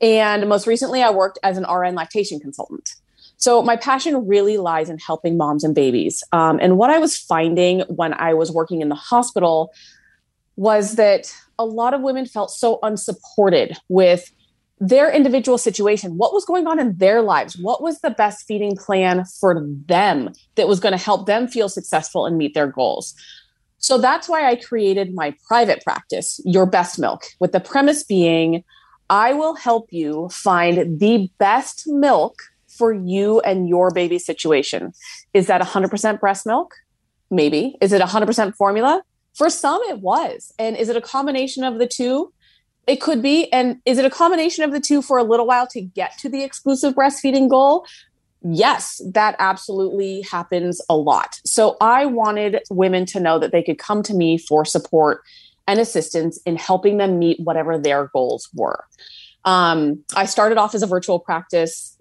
And 0.00 0.48
most 0.48 0.66
recently, 0.66 1.02
I 1.02 1.10
worked 1.10 1.38
as 1.42 1.56
an 1.56 1.64
RN 1.70 1.94
lactation 1.94 2.40
consultant. 2.40 2.96
So 3.36 3.62
my 3.62 3.76
passion 3.76 4.26
really 4.26 4.58
lies 4.58 4.90
in 4.90 4.98
helping 4.98 5.38
moms 5.38 5.64
and 5.64 5.74
babies. 5.74 6.22
Um, 6.32 6.58
and 6.60 6.76
what 6.76 6.90
I 6.90 6.98
was 6.98 7.16
finding 7.16 7.80
when 7.88 8.12
I 8.12 8.34
was 8.34 8.50
working 8.50 8.82
in 8.82 8.90
the 8.90 8.94
hospital 8.94 9.72
was 10.56 10.96
that 10.96 11.34
a 11.58 11.64
lot 11.64 11.94
of 11.94 12.00
women 12.00 12.26
felt 12.26 12.50
so 12.50 12.78
unsupported 12.82 13.76
with 13.88 14.30
their 14.78 15.12
individual 15.12 15.58
situation. 15.58 16.16
What 16.16 16.32
was 16.32 16.44
going 16.44 16.66
on 16.66 16.78
in 16.78 16.96
their 16.96 17.20
lives? 17.20 17.56
What 17.58 17.82
was 17.82 18.00
the 18.00 18.10
best 18.10 18.46
feeding 18.46 18.76
plan 18.76 19.24
for 19.38 19.62
them 19.86 20.30
that 20.54 20.68
was 20.68 20.80
going 20.80 20.92
to 20.92 21.04
help 21.04 21.26
them 21.26 21.48
feel 21.48 21.68
successful 21.68 22.24
and 22.24 22.38
meet 22.38 22.54
their 22.54 22.66
goals? 22.66 23.14
So 23.76 23.98
that's 23.98 24.28
why 24.28 24.48
I 24.48 24.56
created 24.56 25.14
my 25.14 25.34
private 25.46 25.82
practice, 25.82 26.40
Your 26.44 26.66
Best 26.66 26.98
Milk, 26.98 27.24
with 27.38 27.52
the 27.52 27.60
premise 27.60 28.02
being 28.02 28.64
I 29.10 29.32
will 29.32 29.56
help 29.56 29.88
you 29.90 30.28
find 30.28 31.00
the 31.00 31.28
best 31.38 31.82
milk 31.88 32.36
for 32.68 32.92
you 32.92 33.40
and 33.40 33.68
your 33.68 33.90
baby 33.90 34.20
situation. 34.20 34.92
Is 35.34 35.48
that 35.48 35.60
100% 35.60 36.20
breast 36.20 36.46
milk? 36.46 36.76
Maybe. 37.28 37.76
Is 37.80 37.92
it 37.92 38.00
100% 38.00 38.54
formula? 38.54 39.02
For 39.34 39.50
some, 39.50 39.80
it 39.88 40.00
was. 40.00 40.52
And 40.58 40.76
is 40.76 40.88
it 40.88 40.96
a 40.96 41.00
combination 41.00 41.64
of 41.64 41.78
the 41.78 41.86
two? 41.86 42.32
It 42.86 43.00
could 43.00 43.22
be. 43.22 43.52
And 43.52 43.80
is 43.86 43.98
it 43.98 44.04
a 44.04 44.10
combination 44.10 44.64
of 44.64 44.72
the 44.72 44.80
two 44.80 45.02
for 45.02 45.18
a 45.18 45.22
little 45.22 45.46
while 45.46 45.66
to 45.68 45.80
get 45.80 46.18
to 46.18 46.28
the 46.28 46.42
exclusive 46.42 46.94
breastfeeding 46.94 47.48
goal? 47.48 47.86
Yes, 48.42 49.02
that 49.12 49.36
absolutely 49.38 50.22
happens 50.22 50.80
a 50.88 50.96
lot. 50.96 51.40
So 51.44 51.76
I 51.80 52.06
wanted 52.06 52.60
women 52.70 53.06
to 53.06 53.20
know 53.20 53.38
that 53.38 53.52
they 53.52 53.62
could 53.62 53.78
come 53.78 54.02
to 54.04 54.14
me 54.14 54.38
for 54.38 54.64
support 54.64 55.22
and 55.68 55.78
assistance 55.78 56.40
in 56.46 56.56
helping 56.56 56.96
them 56.96 57.18
meet 57.18 57.38
whatever 57.40 57.78
their 57.78 58.06
goals 58.08 58.48
were. 58.54 58.84
Um, 59.44 60.02
I 60.16 60.24
started 60.24 60.58
off 60.58 60.74
as 60.74 60.82
a 60.82 60.86
virtual 60.86 61.18
practice. 61.18 61.96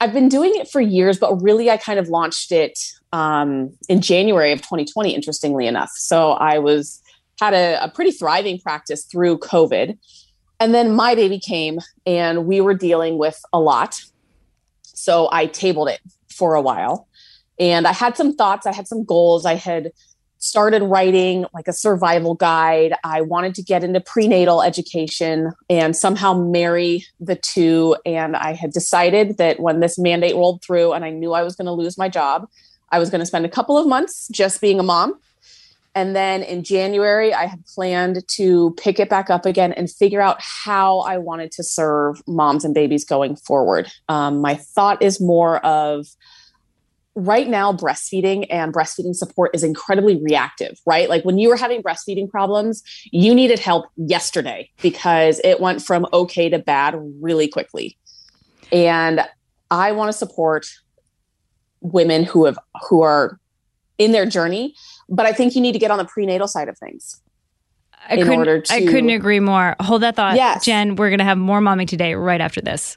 I've 0.00 0.12
been 0.12 0.28
doing 0.28 0.54
it 0.54 0.68
for 0.70 0.80
years, 0.80 1.18
but 1.18 1.42
really 1.42 1.70
I 1.70 1.76
kind 1.76 1.98
of 1.98 2.08
launched 2.08 2.52
it 2.52 2.78
um, 3.12 3.76
in 3.88 4.00
January 4.00 4.52
of 4.52 4.60
2020, 4.60 5.14
interestingly 5.14 5.66
enough. 5.66 5.90
So 5.94 6.32
I 6.32 6.58
was 6.58 7.02
had 7.40 7.54
a, 7.54 7.84
a 7.84 7.88
pretty 7.88 8.10
thriving 8.10 8.58
practice 8.60 9.04
through 9.04 9.38
COVID. 9.38 9.98
And 10.60 10.74
then 10.74 10.94
my 10.94 11.14
baby 11.14 11.38
came 11.38 11.78
and 12.04 12.46
we 12.46 12.60
were 12.60 12.74
dealing 12.74 13.18
with 13.18 13.40
a 13.52 13.60
lot. 13.60 14.00
So 14.82 15.28
I 15.30 15.46
tabled 15.46 15.88
it 15.88 16.00
for 16.28 16.54
a 16.54 16.60
while. 16.60 17.08
And 17.60 17.86
I 17.86 17.92
had 17.92 18.16
some 18.16 18.34
thoughts, 18.34 18.66
I 18.66 18.74
had 18.74 18.86
some 18.86 19.04
goals. 19.04 19.44
I 19.44 19.54
had 19.54 19.92
started 20.38 20.82
writing 20.82 21.44
like 21.52 21.68
a 21.68 21.72
survival 21.72 22.34
guide. 22.34 22.94
I 23.04 23.20
wanted 23.20 23.54
to 23.56 23.62
get 23.62 23.84
into 23.84 24.00
prenatal 24.00 24.62
education 24.62 25.52
and 25.68 25.96
somehow 25.96 26.34
marry 26.34 27.04
the 27.20 27.36
two. 27.36 27.96
And 28.06 28.36
I 28.36 28.52
had 28.52 28.72
decided 28.72 29.38
that 29.38 29.60
when 29.60 29.80
this 29.80 29.98
mandate 29.98 30.34
rolled 30.34 30.62
through 30.62 30.92
and 30.92 31.04
I 31.04 31.10
knew 31.10 31.32
I 31.32 31.42
was 31.42 31.56
going 31.56 31.66
to 31.66 31.72
lose 31.72 31.98
my 31.98 32.08
job, 32.08 32.48
I 32.90 32.98
was 32.98 33.10
going 33.10 33.20
to 33.20 33.26
spend 33.26 33.44
a 33.44 33.50
couple 33.50 33.76
of 33.76 33.86
months 33.86 34.28
just 34.28 34.60
being 34.60 34.80
a 34.80 34.82
mom 34.82 35.18
and 35.98 36.14
then 36.14 36.44
in 36.44 36.62
January, 36.62 37.34
I 37.34 37.46
had 37.46 37.66
planned 37.66 38.22
to 38.28 38.72
pick 38.78 39.00
it 39.00 39.08
back 39.08 39.30
up 39.30 39.44
again 39.44 39.72
and 39.72 39.90
figure 39.90 40.20
out 40.20 40.36
how 40.40 41.00
I 41.00 41.18
wanted 41.18 41.50
to 41.52 41.64
serve 41.64 42.22
moms 42.28 42.64
and 42.64 42.72
babies 42.72 43.04
going 43.04 43.34
forward. 43.34 43.90
Um, 44.08 44.40
my 44.40 44.54
thought 44.54 45.02
is 45.02 45.20
more 45.20 45.58
of 45.66 46.06
right 47.14 47.48
now, 47.48 47.72
breastfeeding 47.72 48.46
and 48.50 48.72
breastfeeding 48.72 49.14
support 49.14 49.50
is 49.54 49.64
incredibly 49.64 50.16
reactive, 50.22 50.78
right? 50.86 51.08
Like 51.08 51.24
when 51.24 51.38
you 51.38 51.48
were 51.48 51.56
having 51.56 51.82
breastfeeding 51.82 52.28
problems, 52.28 52.82
you 53.10 53.34
needed 53.34 53.58
help 53.58 53.86
yesterday 53.96 54.70
because 54.82 55.40
it 55.44 55.60
went 55.60 55.82
from 55.82 56.06
okay 56.12 56.48
to 56.48 56.58
bad 56.58 56.94
really 57.20 57.48
quickly. 57.48 57.96
And 58.70 59.26
I 59.70 59.92
want 59.92 60.10
to 60.10 60.12
support 60.12 60.66
women 61.80 62.24
who 62.24 62.44
have 62.44 62.58
who 62.88 63.02
are 63.02 63.38
in 63.98 64.12
their 64.12 64.26
journey 64.26 64.74
but 65.08 65.26
I 65.26 65.32
think 65.32 65.54
you 65.54 65.60
need 65.60 65.72
to 65.72 65.78
get 65.78 65.90
on 65.90 65.98
the 65.98 66.04
prenatal 66.04 66.48
side 66.48 66.68
of 66.68 66.78
things. 66.78 67.20
I 68.08 68.14
in 68.14 68.20
couldn't, 68.20 68.38
order 68.38 68.60
to, 68.60 68.72
I 68.72 68.84
couldn't 68.84 69.10
agree 69.10 69.40
more. 69.40 69.74
Hold 69.80 70.02
that 70.02 70.16
thought, 70.16 70.36
yes. 70.36 70.64
Jen. 70.64 70.96
We're 70.96 71.10
going 71.10 71.18
to 71.18 71.24
have 71.24 71.38
more 71.38 71.60
mommy 71.60 71.86
today 71.86 72.14
right 72.14 72.40
after 72.40 72.60
this. 72.60 72.96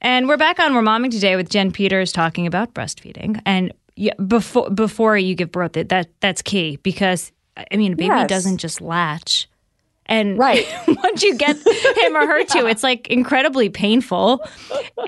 And 0.00 0.28
we're 0.28 0.36
back 0.36 0.60
on 0.60 0.74
We're 0.74 0.82
Momming 0.82 1.10
today 1.10 1.36
with 1.36 1.48
Jen 1.48 1.72
Peters 1.72 2.12
talking 2.12 2.46
about 2.46 2.74
breastfeeding. 2.74 3.40
And 3.46 3.72
yeah, 3.96 4.14
before 4.14 4.70
before 4.70 5.16
you 5.16 5.34
give 5.34 5.50
birth, 5.50 5.72
that, 5.72 5.88
that 5.88 6.08
that's 6.20 6.42
key 6.42 6.76
because 6.82 7.32
I 7.56 7.76
mean, 7.76 7.94
a 7.94 7.96
baby 7.96 8.08
yes. 8.08 8.28
doesn't 8.28 8.58
just 8.58 8.80
latch. 8.80 9.48
And 10.08 10.38
right. 10.38 10.64
once 10.88 11.22
you 11.22 11.36
get 11.36 11.56
him 11.56 12.16
or 12.16 12.26
her 12.26 12.44
to, 12.44 12.66
it's 12.66 12.82
like 12.82 13.08
incredibly 13.08 13.68
painful. 13.68 14.46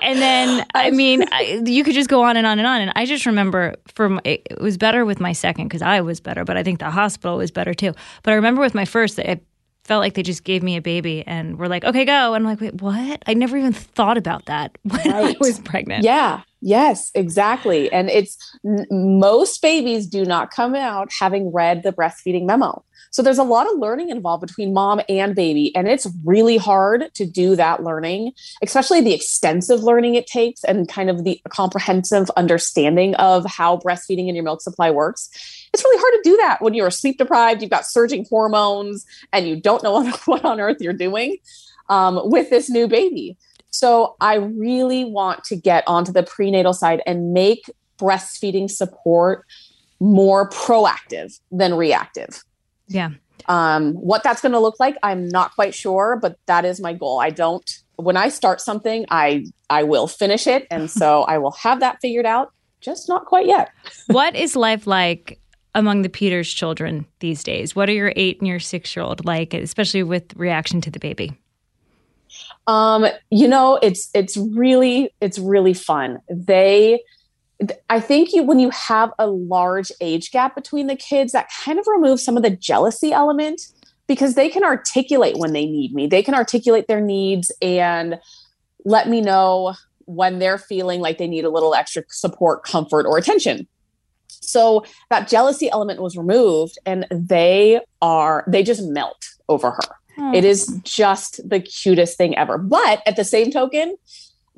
And 0.01 0.19
then, 0.19 0.65
I 0.75 0.91
mean, 0.91 1.23
I, 1.31 1.61
you 1.65 1.83
could 1.83 1.93
just 1.93 2.09
go 2.09 2.23
on 2.23 2.35
and 2.35 2.45
on 2.45 2.59
and 2.59 2.67
on. 2.67 2.81
And 2.81 2.91
I 2.95 3.05
just 3.05 3.25
remember 3.25 3.75
from 3.87 4.19
it 4.25 4.45
was 4.59 4.77
better 4.77 5.05
with 5.05 5.19
my 5.19 5.31
second 5.31 5.65
because 5.65 5.81
I 5.81 6.01
was 6.01 6.19
better, 6.19 6.43
but 6.43 6.57
I 6.57 6.63
think 6.63 6.79
the 6.79 6.89
hospital 6.89 7.37
was 7.37 7.51
better 7.51 7.73
too. 7.73 7.93
But 8.23 8.31
I 8.31 8.35
remember 8.35 8.61
with 8.61 8.75
my 8.75 8.85
first, 8.85 9.19
it 9.19 9.45
felt 9.89 10.01
like 10.01 10.13
they 10.13 10.21
just 10.21 10.43
gave 10.43 10.61
me 10.61 10.77
a 10.77 10.81
baby 10.81 11.23
and 11.25 11.57
were 11.57 11.67
like, 11.67 11.83
okay, 11.83 12.05
go. 12.05 12.35
And 12.35 12.45
I'm 12.45 12.51
like, 12.51 12.61
wait, 12.61 12.79
what? 12.79 13.23
I 13.25 13.33
never 13.33 13.57
even 13.57 13.73
thought 13.73 14.19
about 14.19 14.45
that 14.45 14.77
when 14.83 15.01
right. 15.01 15.35
I 15.35 15.37
was 15.39 15.57
pregnant. 15.61 16.03
Yeah. 16.03 16.43
Yes, 16.61 17.09
exactly. 17.15 17.91
And 17.91 18.07
it's 18.07 18.37
n- 18.63 18.85
most 18.91 19.63
babies 19.63 20.05
do 20.05 20.25
not 20.25 20.51
come 20.51 20.75
out 20.75 21.09
having 21.19 21.51
read 21.51 21.81
the 21.81 21.91
breastfeeding 21.91 22.45
memo. 22.45 22.83
So 23.11 23.21
there's 23.21 23.37
a 23.37 23.43
lot 23.43 23.71
of 23.71 23.77
learning 23.79 24.09
involved 24.09 24.41
between 24.45 24.73
mom 24.73 25.01
and 25.09 25.35
baby. 25.35 25.75
And 25.75 25.87
it's 25.87 26.07
really 26.23 26.57
hard 26.57 27.13
to 27.15 27.25
do 27.25 27.55
that 27.55 27.83
learning, 27.83 28.33
especially 28.61 29.01
the 29.01 29.13
extensive 29.13 29.81
learning 29.81 30.15
it 30.15 30.27
takes 30.27 30.63
and 30.63 30.87
kind 30.87 31.09
of 31.09 31.23
the 31.23 31.41
comprehensive 31.49 32.29
understanding 32.37 33.15
of 33.15 33.45
how 33.45 33.77
breastfeeding 33.77 34.27
and 34.27 34.35
your 34.35 34.43
milk 34.43 34.61
supply 34.61 34.91
works. 34.91 35.29
It's 35.73 35.83
really 35.83 35.99
hard 35.99 36.23
to 36.23 36.29
do 36.29 36.37
that 36.37 36.61
when 36.61 36.73
you're 36.73 36.91
sleep 36.91 37.17
deprived, 37.17 37.61
you've 37.61 37.71
got 37.71 37.85
surging 37.85 38.25
hormones, 38.29 39.05
and 39.33 39.47
you 39.47 39.59
don't 39.59 39.83
know 39.83 40.09
what 40.25 40.45
on 40.45 40.59
earth 40.59 40.77
you're 40.79 40.93
doing 40.93 41.37
um, 41.89 42.19
with 42.23 42.49
this 42.49 42.69
new 42.69 42.87
baby. 42.87 43.37
So 43.71 44.15
I 44.19 44.35
really 44.35 45.05
want 45.05 45.43
to 45.45 45.55
get 45.55 45.83
onto 45.85 46.11
the 46.11 46.23
prenatal 46.23 46.73
side 46.73 47.01
and 47.05 47.33
make 47.33 47.69
breastfeeding 47.99 48.69
support 48.69 49.45
more 49.99 50.49
proactive 50.49 51.39
than 51.51 51.75
reactive. 51.75 52.43
Yeah. 52.89 53.11
Um, 53.47 53.93
what 53.93 54.23
that's 54.23 54.41
going 54.41 54.51
to 54.51 54.59
look 54.59 54.79
like, 54.79 54.97
I'm 55.01 55.27
not 55.27 55.55
quite 55.55 55.73
sure, 55.73 56.19
but 56.21 56.37
that 56.47 56.65
is 56.65 56.79
my 56.79 56.93
goal. 56.93 57.19
I 57.19 57.29
don't. 57.29 57.79
When 57.95 58.17
I 58.17 58.29
start 58.29 58.61
something, 58.61 59.05
I 59.09 59.45
I 59.69 59.83
will 59.83 60.07
finish 60.07 60.47
it, 60.47 60.67
and 60.69 60.89
so 60.89 61.23
I 61.27 61.37
will 61.37 61.51
have 61.51 61.79
that 61.79 61.99
figured 62.01 62.25
out. 62.25 62.51
Just 62.81 63.09
not 63.09 63.25
quite 63.25 63.45
yet. 63.45 63.71
what 64.07 64.35
is 64.35 64.55
life 64.55 64.87
like 64.87 65.39
among 65.75 66.01
the 66.01 66.09
Peters 66.09 66.51
children 66.51 67.05
these 67.19 67.43
days? 67.43 67.75
What 67.75 67.89
are 67.89 67.93
your 67.93 68.13
eight 68.15 68.39
and 68.39 68.47
your 68.47 68.59
six 68.59 68.95
year 68.95 69.03
old 69.03 69.25
like, 69.25 69.53
especially 69.53 70.03
with 70.03 70.33
reaction 70.35 70.81
to 70.81 70.91
the 70.91 70.99
baby? 70.99 71.37
Um, 72.67 73.07
you 73.31 73.47
know, 73.47 73.79
it's 73.81 74.09
it's 74.13 74.37
really 74.37 75.13
it's 75.21 75.39
really 75.39 75.73
fun. 75.73 76.19
They 76.29 77.01
I 77.89 77.99
think 77.99 78.33
you 78.33 78.43
when 78.43 78.59
you 78.59 78.69
have 78.69 79.11
a 79.19 79.27
large 79.27 79.91
age 79.99 80.31
gap 80.31 80.55
between 80.55 80.87
the 80.87 80.95
kids, 80.95 81.33
that 81.33 81.49
kind 81.63 81.77
of 81.77 81.85
removes 81.87 82.23
some 82.23 82.37
of 82.37 82.43
the 82.43 82.49
jealousy 82.49 83.11
element 83.11 83.61
because 84.07 84.35
they 84.35 84.49
can 84.49 84.63
articulate 84.63 85.37
when 85.37 85.53
they 85.53 85.65
need 85.65 85.93
me. 85.93 86.07
They 86.07 86.23
can 86.23 86.33
articulate 86.33 86.87
their 86.87 87.01
needs 87.01 87.51
and 87.61 88.19
let 88.85 89.09
me 89.09 89.21
know 89.21 89.75
when 90.05 90.39
they're 90.39 90.57
feeling 90.57 91.01
like 91.01 91.17
they 91.17 91.27
need 91.27 91.45
a 91.45 91.49
little 91.49 91.75
extra 91.75 92.03
support, 92.09 92.63
comfort, 92.63 93.05
or 93.05 93.17
attention. 93.17 93.67
So 94.27 94.83
that 95.09 95.27
jealousy 95.27 95.69
element 95.69 96.01
was 96.01 96.17
removed 96.17 96.79
and 96.85 97.05
they 97.11 97.81
are 98.01 98.43
they 98.47 98.63
just 98.63 98.83
melt 98.83 99.29
over 99.47 99.71
her. 99.71 99.95
Hmm. 100.15 100.33
It 100.33 100.43
is 100.43 100.79
just 100.83 101.47
the 101.47 101.59
cutest 101.59 102.17
thing 102.17 102.37
ever. 102.37 102.57
But 102.57 103.03
at 103.05 103.15
the 103.15 103.25
same 103.25 103.51
token, 103.51 103.95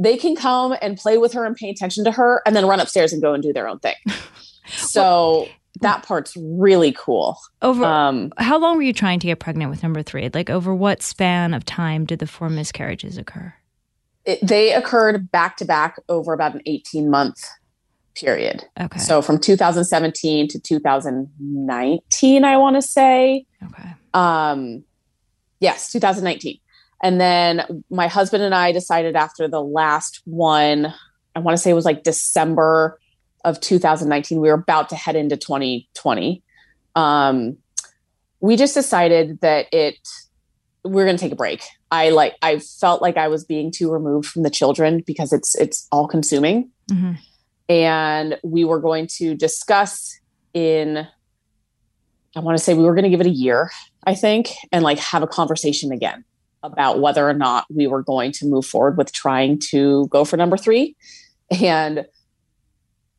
they 0.02 0.18
can 0.18 0.36
come 0.36 0.76
and 0.82 0.98
play 0.98 1.18
with 1.18 1.34
her 1.34 1.46
and 1.46 1.56
pay 1.56 1.70
attention 1.70 2.04
to 2.06 2.12
her 2.12 2.42
and 2.46 2.56
then 2.56 2.66
run 2.66 2.80
upstairs 2.80 3.14
and 3.14 3.22
go 3.22 3.34
and 3.34 3.44
do 3.44 3.54
their 3.54 3.68
own 3.68 3.80
thing. 3.80 3.96
So 4.74 5.02
well, 5.02 5.48
that 5.82 6.04
part's 6.04 6.38
really 6.38 6.94
cool. 6.98 7.38
Over 7.62 7.84
um, 7.84 8.32
how 8.38 8.58
long 8.58 8.78
were 8.78 8.84
you 8.84 8.94
trying 8.94 9.20
to 9.20 9.28
get 9.28 9.40
pregnant 9.40 9.70
with 9.70 9.84
number 9.84 10.02
three? 10.02 10.30
Like 10.34 10.50
over 10.50 10.74
what 10.74 11.02
span 11.02 11.54
of 11.54 11.66
time 11.66 12.06
did 12.06 12.20
the 12.20 12.28
four 12.28 12.48
miscarriages 12.48 13.18
occur? 13.18 13.54
It, 14.24 14.40
they 14.42 14.72
occurred 14.72 15.30
back 15.30 15.58
to 15.58 15.66
back 15.66 15.98
over 16.08 16.32
about 16.32 16.54
an 16.54 16.62
18 16.68 17.10
month 17.10 17.44
period. 18.16 18.64
Okay. 18.80 19.00
So 19.00 19.22
from 19.22 19.40
2017 19.40 20.48
to 20.50 20.60
2019, 20.60 22.46
I 22.46 22.58
want 22.58 22.76
to 22.78 22.82
say. 22.82 23.46
Okay. 23.62 23.90
Um, 24.14 24.86
Yes, 25.62 25.92
2019. 25.92 26.58
And 27.02 27.20
then 27.20 27.84
my 27.90 28.08
husband 28.08 28.44
and 28.44 28.54
I 28.54 28.72
decided 28.72 29.16
after 29.16 29.48
the 29.48 29.62
last 29.62 30.22
one, 30.26 30.94
I 31.36 31.40
want 31.40 31.58
to 31.58 31.62
say 31.62 31.72
it 31.72 31.76
was 31.76 31.86
like 31.86 32.04
December 32.04 33.00
of 33.44 33.60
2019, 33.60 34.40
we 34.40 34.50
were 34.50 34.54
about 34.54 34.90
to 34.90 34.96
head 34.96 35.16
into 35.16 35.36
2020. 35.36 36.44
Um, 36.96 37.58
we 38.40 38.56
just 38.56 38.76
decided 38.76 39.42
that 39.42 39.68
it 39.72 39.98
we're 40.84 41.06
going 41.06 41.16
to 41.16 41.22
take 41.22 41.32
a 41.32 41.36
break. 41.36 41.64
I 41.92 42.10
like 42.10 42.36
I 42.42 42.60
felt 42.60 43.02
like 43.02 43.18
I 43.18 43.28
was 43.28 43.46
being 43.46 43.72
too 43.72 43.92
removed 43.92 44.28
from 44.28 44.44
the 44.44 44.50
children 44.50 45.04
because 45.06 45.34
it's 45.34 45.56
it's 45.56 45.88
all 45.92 46.08
consuming. 46.08 46.70
Mm-hmm. 46.90 47.14
And 47.70 48.40
we 48.44 48.66
were 48.66 48.80
going 48.80 49.08
to 49.18 49.36
discuss 49.36 50.20
in 50.54 51.08
I 52.36 52.40
want 52.40 52.58
to 52.58 52.64
say 52.64 52.74
we 52.74 52.84
were 52.84 52.94
going 52.94 53.04
to 53.04 53.10
give 53.10 53.22
it 53.22 53.28
a 53.28 53.32
year, 53.32 53.72
I 54.06 54.16
think, 54.16 54.52
and 54.72 54.84
like 54.84 55.00
have 55.00 55.24
a 55.24 55.28
conversation 55.28 55.92
again 55.92 56.24
about 56.64 57.00
whether 57.02 57.28
or 57.28 57.34
not 57.34 57.66
we 57.70 57.88
were 57.88 58.04
going 58.04 58.32
to 58.34 58.46
move 58.46 58.66
forward 58.66 58.98
with 58.98 59.12
trying 59.12 59.60
to 59.72 60.08
go 60.08 60.26
for 60.26 60.38
number 60.38 60.58
three. 60.58 60.96
And 61.62 62.06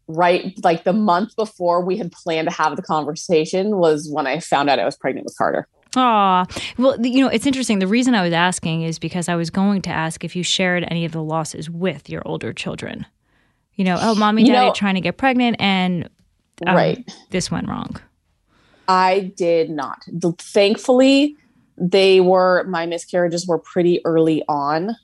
right 0.09 0.53
like 0.65 0.85
the 0.85 0.93
month 0.93 1.35
before 1.37 1.85
we 1.85 1.97
had 1.97 2.13
planned 2.13 2.49
to 2.49 2.55
have 2.55 2.77
the 2.77 2.83
conversation 2.83 3.77
was 3.77 4.09
when 4.11 4.27
I 4.27 4.41
found 4.41 4.69
out 4.69 4.79
I 4.79 4.85
was 4.85 4.97
pregnant 4.97 5.25
with 5.25 5.37
Carter. 5.37 5.69
Ah, 5.95 6.47
well, 6.79 6.99
you 7.05 7.21
know, 7.21 7.29
it's 7.29 7.47
interesting. 7.47 7.79
The 7.79 7.87
reason 7.87 8.15
I 8.15 8.23
was 8.23 8.33
asking 8.33 8.83
is 8.83 8.99
because 8.99 9.29
I 9.29 9.35
was 9.35 9.51
going 9.51 9.83
to 9.83 9.91
ask 9.91 10.25
if 10.25 10.35
you 10.35 10.43
shared 10.43 10.87
any 10.89 11.05
of 11.05 11.13
the 11.13 11.23
losses 11.23 11.69
with 11.69 12.09
your 12.09 12.23
older 12.25 12.53
children. 12.53 13.05
You 13.75 13.85
know, 13.85 13.99
oh, 14.01 14.15
mommy, 14.15 14.45
daddy 14.45 14.69
know, 14.69 14.73
trying 14.73 14.95
to 14.95 15.01
get 15.01 15.19
pregnant, 15.19 15.57
and 15.59 16.09
um, 16.67 16.77
right, 16.77 17.15
this 17.31 17.51
went 17.51 17.69
wrong. 17.69 18.01
I 18.89 19.33
did 19.37 19.71
not. 19.71 20.03
Thankfully, 20.39 21.37
they 21.83 22.21
were 22.21 22.63
my 22.65 22.87
miscarriages 22.87 23.47
were 23.47 23.59
pretty 23.59 24.01
early 24.05 24.45
on. 24.49 24.97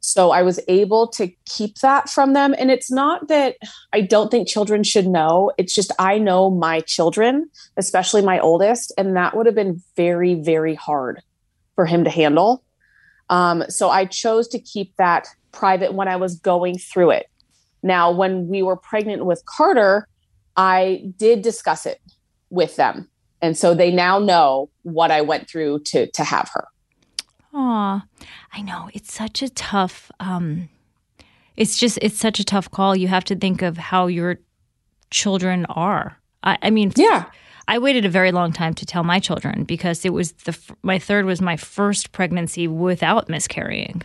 So 0.00 0.30
I 0.30 0.42
was 0.42 0.60
able 0.68 1.08
to 1.08 1.28
keep 1.46 1.78
that 1.78 2.08
from 2.08 2.34
them. 2.34 2.54
And 2.58 2.70
it's 2.70 2.90
not 2.90 3.28
that 3.28 3.56
I 3.92 4.02
don't 4.02 4.30
think 4.30 4.48
children 4.48 4.82
should 4.82 5.06
know. 5.06 5.50
It's 5.58 5.74
just 5.74 5.92
I 5.98 6.18
know 6.18 6.50
my 6.50 6.80
children, 6.80 7.50
especially 7.76 8.22
my 8.22 8.38
oldest, 8.38 8.92
and 8.96 9.16
that 9.16 9.36
would 9.36 9.46
have 9.46 9.54
been 9.54 9.82
very, 9.96 10.34
very 10.34 10.74
hard 10.74 11.22
for 11.74 11.86
him 11.86 12.04
to 12.04 12.10
handle. 12.10 12.62
Um, 13.30 13.64
so 13.68 13.90
I 13.90 14.04
chose 14.04 14.48
to 14.48 14.58
keep 14.58 14.96
that 14.96 15.26
private 15.52 15.94
when 15.94 16.08
I 16.08 16.16
was 16.16 16.38
going 16.38 16.78
through 16.78 17.10
it. 17.10 17.26
Now, 17.82 18.10
when 18.10 18.48
we 18.48 18.62
were 18.62 18.76
pregnant 18.76 19.24
with 19.24 19.44
Carter, 19.46 20.06
I 20.56 21.12
did 21.16 21.42
discuss 21.42 21.86
it 21.86 22.00
with 22.50 22.76
them. 22.76 23.08
And 23.42 23.56
so 23.56 23.74
they 23.74 23.90
now 23.90 24.18
know 24.18 24.70
what 24.82 25.10
I 25.10 25.22
went 25.22 25.48
through 25.48 25.80
to 25.86 26.06
to 26.10 26.24
have 26.24 26.50
her. 26.54 26.68
Aw, 27.52 28.04
I 28.52 28.62
know 28.62 28.90
it's 28.94 29.12
such 29.12 29.42
a 29.42 29.48
tough. 29.48 30.10
Um, 30.20 30.68
it's 31.56 31.78
just 31.78 31.98
it's 32.02 32.18
such 32.18 32.38
a 32.38 32.44
tough 32.44 32.70
call. 32.70 32.94
You 32.94 33.08
have 33.08 33.24
to 33.24 33.36
think 33.36 33.62
of 33.62 33.76
how 33.76 34.06
your 34.06 34.38
children 35.10 35.66
are. 35.66 36.16
I, 36.42 36.58
I 36.62 36.70
mean, 36.70 36.92
yeah. 36.96 37.26
I 37.68 37.78
waited 37.78 38.04
a 38.04 38.08
very 38.08 38.32
long 38.32 38.52
time 38.52 38.74
to 38.74 38.86
tell 38.86 39.04
my 39.04 39.18
children 39.20 39.64
because 39.64 40.04
it 40.04 40.12
was 40.12 40.32
the 40.32 40.58
my 40.82 40.98
third 40.98 41.24
was 41.24 41.40
my 41.40 41.56
first 41.56 42.12
pregnancy 42.12 42.68
without 42.68 43.28
miscarrying. 43.28 44.02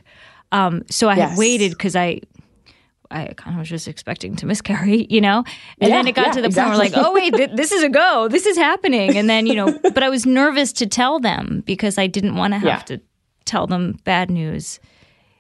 Um, 0.51 0.83
so 0.89 1.07
I 1.07 1.15
yes. 1.15 1.37
waited 1.37 1.71
because 1.71 1.95
I 1.95 2.21
I 3.11 3.33
kind 3.35 3.55
of 3.55 3.59
was 3.59 3.69
just 3.69 3.87
expecting 3.87 4.35
to 4.37 4.45
miscarry, 4.45 5.07
you 5.09 5.21
know? 5.21 5.43
And 5.79 5.89
yeah, 5.89 5.97
then 5.97 6.07
it 6.07 6.15
got 6.15 6.27
yeah, 6.27 6.31
to 6.33 6.41
the 6.41 6.47
exactly. 6.47 6.77
point 6.77 6.93
where 6.93 7.01
like, 7.01 7.07
oh 7.07 7.13
wait, 7.13 7.33
th- 7.33 7.51
this 7.55 7.71
is 7.71 7.83
a 7.83 7.89
go. 7.89 8.27
This 8.27 8.45
is 8.45 8.57
happening. 8.57 9.17
And 9.17 9.29
then, 9.29 9.45
you 9.45 9.55
know, 9.55 9.77
but 9.83 10.03
I 10.03 10.09
was 10.09 10.25
nervous 10.25 10.73
to 10.73 10.85
tell 10.85 11.19
them 11.19 11.63
because 11.65 11.97
I 11.97 12.07
didn't 12.07 12.35
want 12.35 12.53
to 12.53 12.59
have 12.59 12.67
yeah. 12.67 12.79
to 12.79 13.01
tell 13.45 13.67
them 13.67 13.99
bad 14.03 14.29
news 14.29 14.79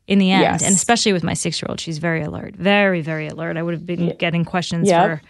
in 0.07 0.19
the 0.19 0.31
end. 0.31 0.41
Yes. 0.41 0.63
And 0.63 0.75
especially 0.75 1.13
with 1.13 1.23
my 1.23 1.33
six 1.33 1.61
year 1.61 1.67
old, 1.69 1.79
she's 1.79 1.97
very 1.97 2.21
alert, 2.21 2.55
very, 2.55 3.01
very 3.01 3.27
alert. 3.27 3.57
I 3.57 3.63
would 3.63 3.73
have 3.73 3.85
been 3.85 4.15
getting 4.17 4.45
questions 4.45 4.87
yep. 4.87 5.05
for 5.05 5.21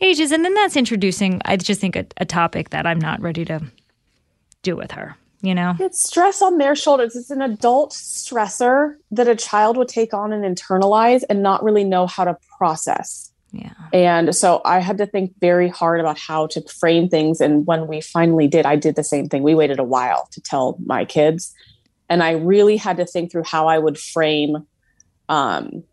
ages. 0.00 0.32
And 0.32 0.44
then 0.44 0.54
that's 0.54 0.76
introducing, 0.76 1.40
I 1.44 1.56
just 1.56 1.80
think, 1.80 1.96
a, 1.96 2.06
a 2.18 2.26
topic 2.26 2.70
that 2.70 2.86
I'm 2.86 2.98
not 2.98 3.20
ready 3.20 3.44
to 3.46 3.60
do 4.62 4.76
with 4.76 4.90
her 4.92 5.16
you 5.40 5.54
know? 5.54 5.74
It's 5.78 6.02
stress 6.02 6.42
on 6.42 6.58
their 6.58 6.74
shoulders. 6.74 7.16
It's 7.16 7.30
an 7.30 7.42
adult 7.42 7.92
stressor 7.92 8.96
that 9.10 9.28
a 9.28 9.36
child 9.36 9.76
would 9.76 9.88
take 9.88 10.12
on 10.12 10.32
and 10.32 10.44
internalize 10.44 11.22
and 11.28 11.42
not 11.42 11.62
really 11.62 11.84
know 11.84 12.06
how 12.06 12.24
to 12.24 12.36
process. 12.58 13.32
Yeah. 13.50 13.72
And 13.94 14.36
so 14.36 14.60
i 14.66 14.78
had 14.78 14.98
to 14.98 15.06
think 15.06 15.32
very 15.40 15.70
hard 15.70 16.00
about 16.00 16.18
how 16.18 16.48
to 16.48 16.60
frame 16.68 17.08
things. 17.08 17.40
And 17.40 17.66
when 17.66 17.86
we 17.86 18.00
finally 18.00 18.46
did 18.46 18.66
i 18.66 18.76
did 18.76 18.94
the 18.94 19.04
same 19.04 19.28
thing. 19.28 19.42
We 19.42 19.54
waited 19.54 19.78
a 19.78 19.84
while 19.84 20.28
to 20.32 20.40
tell 20.40 20.76
my 20.84 21.04
kids. 21.04 21.54
And 22.10 22.22
I 22.22 22.32
really 22.32 22.76
had 22.76 22.96
to 22.98 23.06
think 23.06 23.30
through 23.30 23.44
how 23.44 23.68
I 23.68 23.78
would 23.78 23.98
frame 23.98 24.66
um, 25.28 25.84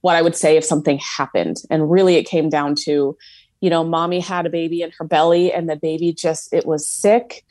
what 0.00 0.16
I 0.16 0.22
would 0.22 0.36
say 0.36 0.56
if 0.56 0.64
something 0.64 0.98
happened. 0.98 1.56
And 1.70 1.90
really, 1.90 2.16
it 2.16 2.24
came 2.24 2.48
down 2.48 2.74
to, 2.84 3.16
you 3.60 3.70
know, 3.70 3.84
mommy 3.84 4.20
had 4.20 4.46
a 4.46 4.50
baby 4.50 4.82
in 4.82 4.92
her 4.98 5.04
belly, 5.04 5.52
and 5.52 5.68
the 5.68 5.76
baby 5.76 6.12
just 6.12 6.52
it 6.52 6.66
was 6.66 6.88
sick, 6.88 7.44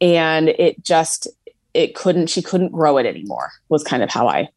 and 0.00 0.48
it 0.48 0.82
just 0.82 1.28
it 1.72 1.94
couldn't 1.94 2.28
she 2.28 2.42
couldn't 2.42 2.72
grow 2.72 2.98
it 2.98 3.06
anymore. 3.06 3.50
Was 3.68 3.82
kind 3.82 4.02
of 4.02 4.10
how 4.10 4.28
I 4.28 4.48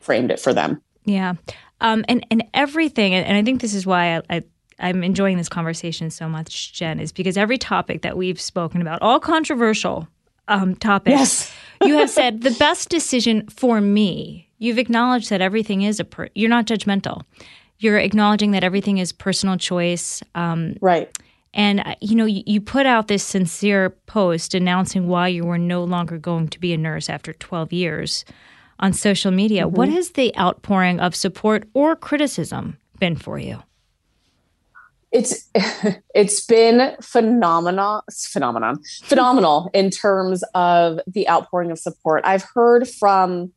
framed 0.00 0.30
it 0.30 0.40
for 0.40 0.52
them. 0.52 0.80
Yeah, 1.04 1.34
um, 1.80 2.04
and 2.08 2.26
and 2.30 2.44
everything, 2.54 3.14
and 3.14 3.36
I 3.36 3.42
think 3.42 3.60
this 3.60 3.74
is 3.74 3.86
why 3.86 4.16
I, 4.16 4.22
I 4.30 4.42
I'm 4.78 5.02
enjoying 5.02 5.36
this 5.36 5.48
conversation 5.48 6.10
so 6.10 6.28
much, 6.28 6.72
Jen, 6.72 7.00
is 7.00 7.12
because 7.12 7.36
every 7.36 7.58
topic 7.58 8.02
that 8.02 8.16
we've 8.16 8.40
spoken 8.40 8.82
about, 8.82 9.00
all 9.02 9.18
controversial, 9.20 10.08
um, 10.48 10.74
topic. 10.76 11.12
Yes. 11.12 11.52
you 11.82 11.94
have 11.96 12.10
said 12.20 12.42
the 12.42 12.50
best 12.52 12.88
decision 12.88 13.46
for 13.48 13.80
me. 13.80 14.48
You've 14.58 14.78
acknowledged 14.78 15.30
that 15.30 15.40
everything 15.40 15.82
is 15.82 16.00
a. 16.00 16.04
Per- 16.04 16.28
you're 16.34 16.50
not 16.50 16.66
judgmental. 16.66 17.22
You're 17.78 17.98
acknowledging 17.98 18.52
that 18.52 18.64
everything 18.64 18.98
is 18.98 19.12
personal 19.12 19.58
choice. 19.58 20.22
Um, 20.34 20.76
right. 20.80 21.10
And 21.56 21.80
uh, 21.80 21.96
you 22.00 22.14
know, 22.14 22.26
you, 22.26 22.44
you 22.46 22.60
put 22.60 22.86
out 22.86 23.08
this 23.08 23.24
sincere 23.24 23.90
post 23.90 24.54
announcing 24.54 25.08
why 25.08 25.28
you 25.28 25.44
were 25.44 25.58
no 25.58 25.82
longer 25.82 26.18
going 26.18 26.48
to 26.48 26.60
be 26.60 26.72
a 26.72 26.76
nurse 26.76 27.10
after 27.10 27.32
12 27.32 27.72
years 27.72 28.24
on 28.78 28.92
social 28.92 29.32
media. 29.32 29.64
Mm-hmm. 29.64 29.74
What 29.74 29.88
has 29.88 30.10
the 30.10 30.36
outpouring 30.38 31.00
of 31.00 31.16
support 31.16 31.66
or 31.72 31.96
criticism 31.96 32.76
been 33.00 33.16
for 33.16 33.38
you? 33.38 33.62
it's 35.12 35.48
it's 36.14 36.44
been 36.44 36.96
phenomenal 37.00 38.02
phenomenon 38.12 38.76
phenomenal 39.04 39.70
in 39.74 39.88
terms 39.88 40.42
of 40.54 41.00
the 41.06 41.28
outpouring 41.28 41.70
of 41.70 41.78
support 41.78 42.24
i've 42.24 42.44
heard 42.54 42.88
from 42.88 43.52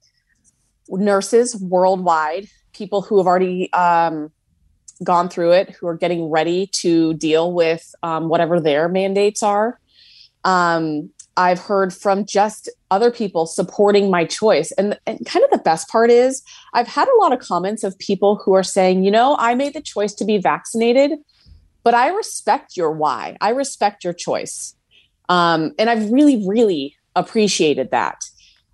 nurses 0.90 1.60
worldwide 1.60 2.48
people 2.74 3.02
who 3.02 3.18
have 3.18 3.28
already 3.28 3.72
um, 3.74 4.32
gone 5.04 5.30
through 5.30 5.52
it 5.52 5.70
who 5.72 5.88
are 5.88 5.96
getting 5.96 6.30
ready 6.30 6.68
to 6.68 7.14
deal 7.16 7.54
with 7.54 7.94
um, 8.04 8.30
whatever 8.30 8.60
their 8.60 8.90
mandates 8.90 9.42
are 9.44 9.80
um, 10.44 11.10
i've 11.38 11.60
heard 11.60 11.94
from 11.94 12.26
just 12.26 12.70
other 12.92 13.12
people 13.12 13.46
supporting 13.46 14.10
my 14.10 14.26
choice 14.26 14.72
and, 14.74 15.00
and 15.06 15.26
kind 15.26 15.44
of 15.44 15.52
the 15.52 15.64
best 15.64 15.88
part 15.90 16.10
is 16.10 16.42
i've 16.74 16.88
had 16.88 17.08
a 17.08 17.18
lot 17.20 17.34
of 17.34 17.40
comments 17.40 17.84
of 17.84 17.98
people 18.00 18.36
who 18.36 18.54
are 18.54 18.64
saying 18.64 19.04
you 19.04 19.12
know 19.12 19.36
i 19.40 19.56
made 19.56 19.74
the 19.74 19.82
choice 19.82 20.14
to 20.14 20.26
be 20.26 20.38
vaccinated 20.38 21.12
but 21.84 21.94
I 21.94 22.10
respect 22.10 22.78
your 22.78 22.92
why. 22.92 23.38
I 23.42 23.50
respect 23.50 24.04
your 24.04 24.14
choice. 24.14 24.76
Um, 25.28 25.74
and 25.78 25.90
I've 25.90 26.12
really, 26.12 26.46
really 26.48 26.96
appreciated 27.16 27.92
that. 27.92 28.24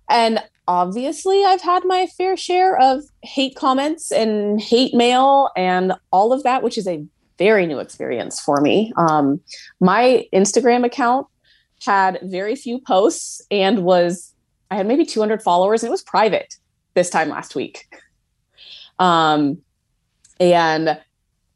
And 0.08 0.42
obviously, 0.68 1.44
I've 1.44 1.62
had 1.62 1.84
my 1.84 2.06
fair 2.06 2.36
share 2.36 2.78
of 2.78 3.02
hate 3.22 3.56
comments 3.56 4.12
and 4.12 4.60
hate 4.60 4.94
mail 4.94 5.50
and 5.56 5.92
all 6.12 6.32
of 6.32 6.42
that, 6.44 6.62
which 6.62 6.78
is 6.78 6.86
a 6.86 7.04
very 7.38 7.66
new 7.66 7.78
experience 7.78 8.40
for 8.40 8.60
me. 8.60 8.92
Um, 8.96 9.40
my 9.80 10.26
Instagram 10.32 10.84
account 10.84 11.26
had 11.84 12.18
very 12.22 12.56
few 12.56 12.80
posts 12.80 13.42
and 13.50 13.84
was, 13.84 14.32
I 14.70 14.76
had 14.76 14.86
maybe 14.86 15.04
200 15.04 15.42
followers 15.42 15.82
and 15.82 15.88
it 15.88 15.90
was 15.90 16.02
private 16.02 16.54
this 16.94 17.10
time 17.10 17.28
last 17.28 17.54
week. 17.54 17.86
Um, 18.98 19.58
and 20.40 20.98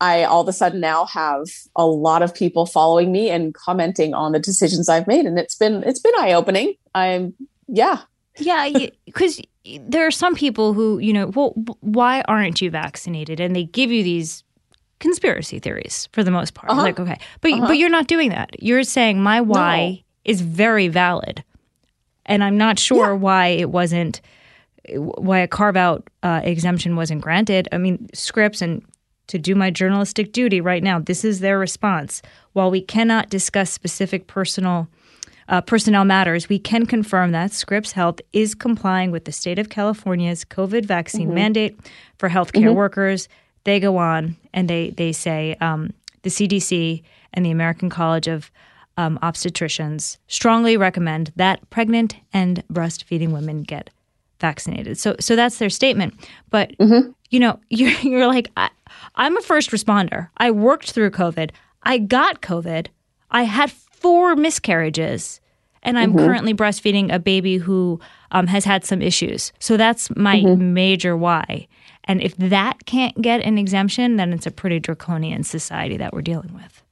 I 0.01 0.25
all 0.25 0.41
of 0.41 0.49
a 0.49 0.53
sudden 0.53 0.81
now 0.81 1.05
have 1.07 1.47
a 1.77 1.87
lot 1.87 2.23
of 2.23 2.35
people 2.35 2.65
following 2.67 3.13
me 3.13 3.31
and 3.31 3.53
commenting 3.53 4.15
on 4.15 4.33
the 4.33 4.39
decisions 4.39 4.89
I've 4.89 5.07
made, 5.07 5.27
and 5.27 5.39
it's 5.39 5.55
been 5.55 5.83
it's 5.85 6.01
been 6.01 6.15
eye 6.19 6.33
opening. 6.33 6.75
I'm 6.95 7.35
yeah, 7.69 8.01
yeah, 8.41 8.87
because 9.05 9.41
there 9.81 10.07
are 10.07 10.11
some 10.11 10.35
people 10.35 10.73
who 10.73 10.99
you 10.99 11.13
know, 11.13 11.29
well, 11.29 11.53
why 11.81 12.23
aren't 12.23 12.61
you 12.61 12.71
vaccinated? 12.71 13.41
And 13.41 13.55
they 13.55 13.65
give 13.65 13.91
you 13.91 14.03
these 14.03 14.45
conspiracy 14.99 15.59
theories 15.59 16.09
for 16.13 16.23
the 16.23 16.31
most 16.31 16.55
part. 16.55 16.71
Uh-huh. 16.71 16.83
Like 16.83 17.01
okay, 17.01 17.19
but 17.41 17.53
uh-huh. 17.53 17.67
but 17.67 17.79
you're 17.79 17.89
not 17.89 18.07
doing 18.07 18.31
that. 18.31 18.63
You're 18.63 18.85
saying 18.85 19.23
my 19.23 19.41
why 19.41 19.89
no. 19.89 19.99
is 20.25 20.41
very 20.41 20.89
valid, 20.89 21.45
and 22.27 22.45
I'm 22.45 22.57
not 22.57 22.79
sure 22.79 23.09
yeah. 23.09 23.13
why 23.13 23.47
it 23.49 23.71
wasn't 23.71 24.21
why 24.95 25.39
a 25.39 25.49
carve 25.49 25.77
out 25.77 26.09
uh, 26.23 26.41
exemption 26.43 26.97
wasn't 26.97 27.21
granted. 27.21 27.69
I 27.73 27.79
mean, 27.79 28.09
Scripps 28.15 28.63
and 28.63 28.83
to 29.31 29.39
do 29.39 29.55
my 29.55 29.71
journalistic 29.71 30.33
duty 30.33 30.61
right 30.61 30.83
now. 30.83 30.99
This 30.99 31.25
is 31.25 31.39
their 31.39 31.57
response. 31.59 32.21
While 32.53 32.71
we 32.71 32.81
cannot 32.81 33.31
discuss 33.31 33.71
specific 33.71 34.27
personal 34.27 34.89
uh, 35.51 35.61
personnel 35.61 36.05
matters, 36.05 36.49
we 36.49 36.59
can 36.59 36.87
confirm 36.87 37.33
that 37.33 37.53
Scripps 37.53 37.93
Health 37.93 38.21
is 38.33 38.55
complying 38.55 39.11
with 39.11 39.25
the 39.25 39.33
state 39.33 39.59
of 39.59 39.69
California's 39.69 40.45
COVID 40.45 40.87
vaccine 40.87 41.27
mm-hmm. 41.27 41.35
mandate 41.35 41.81
for 42.19 42.29
healthcare 42.29 42.67
mm-hmm. 42.67 42.77
workers. 42.77 43.29
They 43.65 43.81
go 43.81 43.99
on 43.99 44.37
and 44.55 44.71
they 44.71 44.91
they 44.91 45.13
say 45.13 45.57
um, 45.61 45.93
the 46.23 46.31
CDC 46.31 47.03
and 47.35 47.45
the 47.45 47.51
American 47.51 47.91
College 47.91 48.29
of 48.29 48.51
um, 48.97 49.19
Obstetricians 49.23 50.19
strongly 50.29 50.77
recommend 50.77 51.33
that 51.37 51.69
pregnant 51.71 52.17
and 52.33 52.63
breastfeeding 52.69 53.33
women 53.33 53.65
get 53.65 53.91
vaccinated. 54.39 54.99
So 54.99 55.17
so 55.19 55.35
that's 55.35 55.59
their 55.59 55.69
statement. 55.69 56.15
But 56.51 56.79
mm-hmm. 56.79 57.11
you 57.31 57.41
know, 57.41 57.59
you're, 57.71 57.91
you're 58.03 58.27
like 58.29 58.53
I, 58.57 58.71
I'm 59.17 59.37
a 59.37 59.43
first 59.43 59.73
responder. 59.73 60.29
I 60.37 60.53
worked 60.53 60.93
through 60.93 61.11
COVID. 61.11 61.51
I 61.83 61.99
got 61.99 62.41
COVID. 62.41 62.87
I 63.33 63.43
had 63.43 63.73
four 64.01 64.35
miscarriages 64.37 65.41
and 65.83 65.99
I'm 65.99 66.13
Mm-hmm. 66.13 66.27
currently 66.27 66.55
breastfeeding 66.55 67.13
a 67.15 67.19
baby 67.19 67.57
who 67.57 68.01
um, 68.33 68.47
has 68.49 68.65
had 68.65 68.85
some 68.85 69.01
issues. 69.01 69.53
So 69.61 69.77
that's 69.77 70.15
my 70.17 70.37
Mm-hmm. 70.41 70.75
major 70.75 71.17
why. 71.17 71.69
And 72.05 72.21
if 72.23 72.37
that 72.39 72.85
can't 72.87 73.21
get 73.23 73.41
an 73.41 73.57
exemption, 73.59 74.17
then 74.17 74.33
it's 74.33 74.47
a 74.47 74.51
pretty 74.51 74.81
draconian 74.81 75.45
society 75.45 75.97
that 75.99 76.13
we're 76.13 76.23
dealing 76.23 76.53
with. 76.55 76.83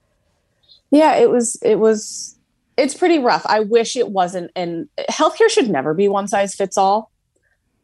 Yeah, 0.91 1.17
it 1.17 1.29
was 1.31 1.59
it 1.63 1.79
was 1.79 2.39
it's 2.77 2.95
pretty 2.95 3.19
rough. 3.19 3.45
I 3.45 3.61
wish 3.61 3.97
it 3.97 4.09
wasn't 4.11 4.51
and 4.57 4.89
healthcare 5.11 5.49
should 5.51 5.69
never 5.69 5.93
be 5.95 6.09
one 6.09 6.29
size 6.29 6.55
fits 6.55 6.79
all. 6.79 7.11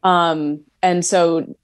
Um 0.03 0.61
and 0.81 1.05
so 1.05 1.55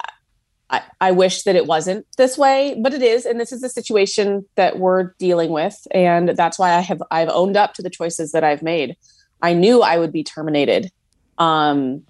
I, 0.72 0.82
I 1.02 1.12
wish 1.12 1.44
that 1.44 1.56
it 1.58 1.68
wasn't 1.68 2.06
this 2.18 2.38
way, 2.38 2.80
but 2.82 2.94
it 2.94 3.02
is, 3.02 3.26
and 3.26 3.40
this 3.40 3.52
is 3.52 3.60
the 3.62 3.70
situation 3.70 4.46
that 4.56 4.80
we're 4.80 5.14
dealing 5.20 5.52
with, 5.52 5.76
and 5.92 6.30
that's 6.30 6.58
why 6.58 6.72
I 6.74 6.80
have 6.80 7.04
I've 7.12 7.30
owned 7.30 7.58
up 7.58 7.74
to 7.76 7.82
the 7.82 7.90
choices 7.90 8.32
that 8.32 8.44
I've 8.44 8.64
made. 8.64 8.96
I 9.42 9.54
knew 9.54 9.82
I 9.82 9.98
would 9.98 10.14
be 10.14 10.24
terminated, 10.24 10.90
um, 11.38 12.04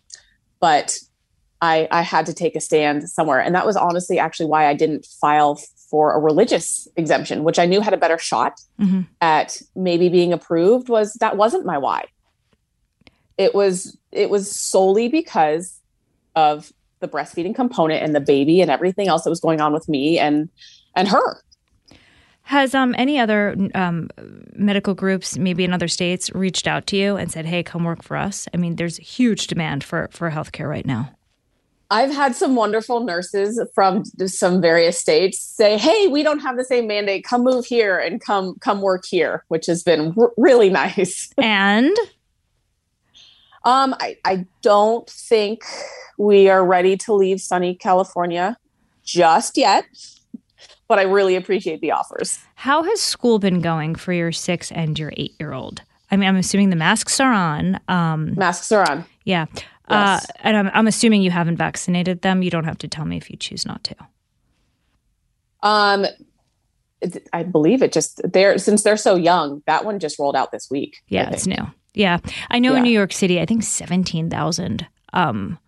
but 0.60 1.00
I 1.62 1.88
I 1.90 2.02
had 2.04 2.28
to 2.28 2.34
take 2.34 2.56
a 2.56 2.62
stand 2.62 3.10
somewhere, 3.10 3.40
and 3.40 3.56
that 3.56 3.66
was 3.66 3.76
honestly 3.76 4.20
actually 4.20 4.46
why 4.48 4.68
I 4.68 4.76
didn't 4.76 5.06
file 5.20 5.60
for 5.90 6.14
a 6.14 6.20
religious 6.20 6.88
exemption, 6.96 7.44
which 7.44 7.60
I 7.60 7.66
knew 7.66 7.82
had 7.82 7.94
a 7.94 7.98
better 7.98 8.18
shot 8.18 8.62
Mhm. 8.80 9.08
at 9.20 9.62
maybe 9.76 10.08
being 10.08 10.32
approved. 10.34 10.88
Was 10.88 11.14
that 11.16 11.36
wasn't 11.36 11.66
my 11.66 11.78
why? 11.80 12.06
It 13.38 13.56
was 13.56 13.98
it 14.12 14.30
was 14.30 14.56
solely 14.56 15.08
because 15.08 15.80
of 16.36 16.72
the 17.02 17.08
breastfeeding 17.08 17.54
component 17.54 18.02
and 18.04 18.16
the 18.16 18.22
baby 18.22 18.62
and 18.62 18.72
everything 18.72 19.08
else 19.08 19.24
that 19.24 19.30
was 19.30 19.40
going 19.40 19.60
on 19.60 19.74
with 19.74 19.90
me 19.90 20.18
and 20.18 20.50
and 20.96 21.08
her. 21.08 21.44
Has 22.44 22.74
um, 22.74 22.96
any 22.98 23.20
other 23.20 23.56
um, 23.76 24.10
medical 24.54 24.94
groups, 24.94 25.38
maybe 25.38 25.64
in 25.64 25.74
other 25.74 25.88
states, 25.88 26.32
reached 26.34 26.68
out 26.68 26.88
to 26.88 26.98
you 26.98 27.16
and 27.16 27.32
said, 27.32 27.46
"Hey, 27.46 27.64
come 27.64 27.84
work 27.84 28.04
for 28.04 28.18
us"? 28.18 28.48
I 28.54 28.58
mean, 28.58 28.76
there's 28.76 28.98
huge 28.98 29.48
demand 29.48 29.84
for 29.84 30.10
for 30.12 30.32
healthcare 30.32 30.70
right 30.70 30.86
now. 30.86 31.12
I've 31.92 32.12
had 32.12 32.38
some 32.38 32.56
wonderful 32.56 33.04
nurses 33.04 33.62
from 33.76 34.06
some 34.26 34.62
various 34.62 34.98
states 34.98 35.40
say, 35.40 35.78
"Hey, 35.78 36.08
we 36.08 36.24
don't 36.24 36.40
have 36.40 36.58
the 36.58 36.64
same 36.64 36.88
mandate. 36.88 37.26
Come 37.26 37.44
move 37.44 37.66
here 37.66 38.00
and 38.00 38.20
come 38.20 38.56
come 38.60 38.82
work 38.82 39.04
here," 39.06 39.46
which 39.50 39.66
has 39.68 39.84
been 39.84 40.14
r- 40.18 40.32
really 40.38 40.70
nice. 40.84 41.30
And 41.38 41.96
Um, 43.64 43.96
I, 44.00 44.18
I 44.26 44.46
don't 44.62 45.08
think 45.10 45.64
we 46.18 46.50
are 46.50 46.66
ready 46.66 46.98
to 46.98 47.14
leave 47.14 47.40
sunny 47.42 47.76
California 47.76 48.58
just 49.04 49.58
yet, 49.58 49.86
but 50.88 50.98
I 51.00 51.04
really 51.04 51.36
appreciate 51.36 51.82
the 51.82 51.92
offers. 51.92 52.40
how 52.56 52.84
has 52.84 53.00
school 53.02 53.40
been 53.40 53.62
going 53.62 53.96
for 53.96 54.14
your 54.14 54.32
six 54.32 54.72
and 54.72 54.98
your 54.98 55.14
eight 55.18 55.36
year 55.40 55.54
old? 55.54 55.82
I 56.10 56.18
mean, 56.18 56.28
I'm 56.28 56.36
assuming 56.36 56.70
the 56.72 56.76
masks 56.76 57.20
are 57.20 57.32
on. 57.32 57.80
Um, 57.88 58.34
Masks 58.36 58.72
are 58.72 58.90
on. 58.90 59.06
yeah. 59.26 59.46
Uh, 59.88 60.20
and 60.40 60.56
I'm, 60.56 60.72
I'm 60.74 60.88
assuming 60.88 61.22
you 61.22 61.32
haven't 61.32 61.58
vaccinated 61.58 62.22
them. 62.22 62.42
You 62.44 62.50
don't 62.50 62.64
have 62.64 62.78
to 62.80 62.88
tell 62.88 63.04
me 63.06 63.18
if 63.18 63.30
you 63.30 63.36
choose 63.38 63.66
not 63.66 63.84
to. 63.86 63.96
Um, 65.64 66.06
I 67.34 67.44
believe 67.44 67.82
it 67.82 67.92
just 67.92 68.22
they're 68.32 68.58
since 68.58 68.84
they're 68.84 68.96
so 68.98 69.16
young. 69.16 69.64
That 69.66 69.86
one 69.86 70.00
just 70.00 70.18
rolled 70.20 70.36
out 70.36 70.52
this 70.52 70.70
week. 70.70 70.98
Yeah, 71.08 71.30
it's 71.30 71.46
new. 71.48 71.68
Yeah. 71.94 72.20
I 72.50 72.60
know 72.60 72.76
in 72.76 72.84
New 72.84 72.92
York 72.92 73.12
City, 73.12 73.42
I 73.42 73.46
think 73.46 73.64
17,000 73.64 74.88
um, 75.14 75.60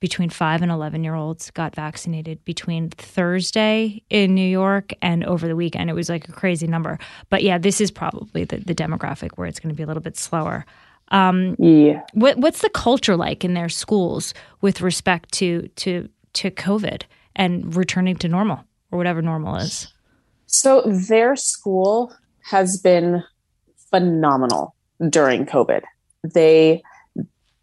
between 0.00 0.30
five 0.30 0.62
and 0.62 0.70
11 0.72 1.04
year 1.04 1.14
olds 1.14 1.50
got 1.50 1.74
vaccinated 1.76 2.44
between 2.44 2.90
Thursday 2.90 4.02
in 4.10 4.34
New 4.34 4.48
York 4.48 4.92
and 5.02 5.24
over 5.24 5.46
the 5.46 5.54
weekend. 5.54 5.90
It 5.90 5.94
was 5.94 6.08
like 6.08 6.28
a 6.28 6.32
crazy 6.32 6.66
number. 6.66 6.98
But 7.28 7.42
yeah, 7.42 7.58
this 7.58 7.80
is 7.80 7.90
probably 7.90 8.44
the, 8.44 8.58
the 8.58 8.74
demographic 8.74 9.30
where 9.36 9.46
it's 9.46 9.60
going 9.60 9.72
to 9.72 9.76
be 9.76 9.82
a 9.82 9.86
little 9.86 10.02
bit 10.02 10.16
slower. 10.16 10.64
Um, 11.08 11.54
Yeah. 11.58 12.02
what, 12.14 12.38
what's 12.38 12.62
the 12.62 12.70
culture 12.70 13.16
like 13.16 13.44
in 13.44 13.54
their 13.54 13.68
schools 13.68 14.32
with 14.60 14.80
respect 14.80 15.32
to, 15.34 15.68
to, 15.76 16.08
to 16.34 16.50
COVID 16.50 17.02
and 17.36 17.76
returning 17.76 18.16
to 18.16 18.28
normal 18.28 18.64
or 18.90 18.98
whatever 18.98 19.20
normal 19.22 19.56
is? 19.56 19.88
So 20.46 20.82
their 20.82 21.36
school 21.36 22.12
has 22.50 22.80
been 22.80 23.22
phenomenal 23.90 24.74
during 25.08 25.46
COVID. 25.46 25.82
They 26.22 26.82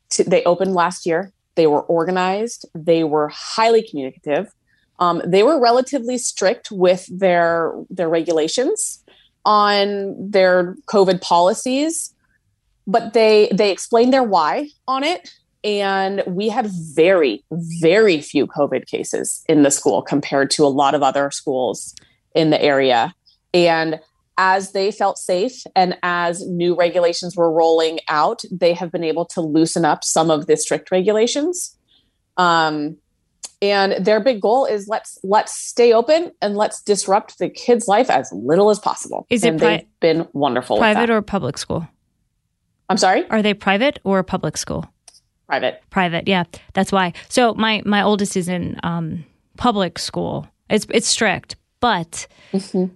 t- 0.10 0.24
they 0.24 0.44
opened 0.44 0.74
last 0.74 1.06
year. 1.06 1.32
They 1.56 1.68
were 1.68 1.82
organized. 1.82 2.66
They 2.74 3.04
were 3.04 3.30
highly 3.30 3.88
communicative. 3.88 4.52
Um, 5.00 5.22
they 5.26 5.44
were 5.44 5.60
relatively 5.60 6.18
strict 6.18 6.72
with 6.72 7.08
their 7.12 7.74
their 7.90 8.10
regulations 8.10 9.04
on 9.46 10.16
their 10.20 10.76
COVID 10.88 11.22
policies, 11.22 12.14
but 12.86 13.14
they 13.14 13.50
they 13.54 13.72
explained 13.72 14.14
their 14.14 14.24
why 14.24 14.70
on 14.88 15.04
it. 15.04 15.30
And 15.64 16.24
we 16.28 16.50
had 16.50 16.68
very 16.68 17.44
very 17.50 18.22
few 18.22 18.48
COVID 18.48 18.88
cases 18.88 19.44
in 19.48 19.64
the 19.64 19.72
school 19.72 20.02
compared 20.02 20.50
to 20.52 20.66
a 20.66 20.70
lot 20.70 20.96
of 20.96 21.04
other 21.04 21.30
schools 21.32 21.96
in 22.34 22.50
the 22.50 22.62
area. 22.62 23.14
And 23.54 24.00
as 24.38 24.72
they 24.72 24.92
felt 24.92 25.18
safe 25.18 25.64
and 25.76 25.98
as 26.04 26.46
new 26.48 26.76
regulations 26.76 27.36
were 27.36 27.52
rolling 27.52 28.00
out, 28.08 28.42
they 28.52 28.74
have 28.74 28.92
been 28.92 29.04
able 29.04 29.26
to 29.26 29.42
loosen 29.42 29.84
up 29.86 30.04
some 30.04 30.30
of 30.30 30.46
the 30.48 30.56
strict 30.58 30.92
regulations. 30.92 31.76
Um, 32.38 32.98
and 33.62 34.06
their 34.06 34.20
big 34.20 34.40
goal 34.40 34.66
is 34.66 34.88
let's 34.88 35.18
let's 35.24 35.58
stay 35.60 35.92
open 35.92 36.32
and 36.42 36.56
let's 36.56 36.82
disrupt 36.84 37.40
the 37.40 37.50
kid's 37.50 37.88
life 37.88 38.10
as 38.12 38.32
little 38.32 38.70
as 38.70 38.78
possible. 38.78 39.26
Is 39.32 39.44
it 39.44 39.50
and 39.50 39.60
pri- 39.60 39.78
they've 39.78 40.00
been 40.00 40.28
wonderful. 40.34 40.76
with 40.76 40.82
Private 40.82 41.10
or 41.10 41.22
public 41.24 41.58
school? 41.58 41.88
I'm 42.90 42.98
sorry, 42.98 43.28
Are 43.30 43.42
they 43.42 43.54
private 43.56 44.00
or 44.04 44.22
public 44.24 44.56
school? 44.58 44.86
private. 45.48 45.82
private 45.90 46.28
yeah 46.28 46.44
that's 46.74 46.92
why 46.92 47.14
so 47.30 47.54
my 47.54 47.82
my 47.86 48.02
oldest 48.02 48.36
is 48.36 48.50
in 48.50 48.78
um 48.84 49.24
public 49.56 49.98
school 49.98 50.46
it's 50.70 50.86
it's 50.90 51.08
strict 51.08 51.56
but 51.80 52.28
Mm-hmm. 52.52 52.94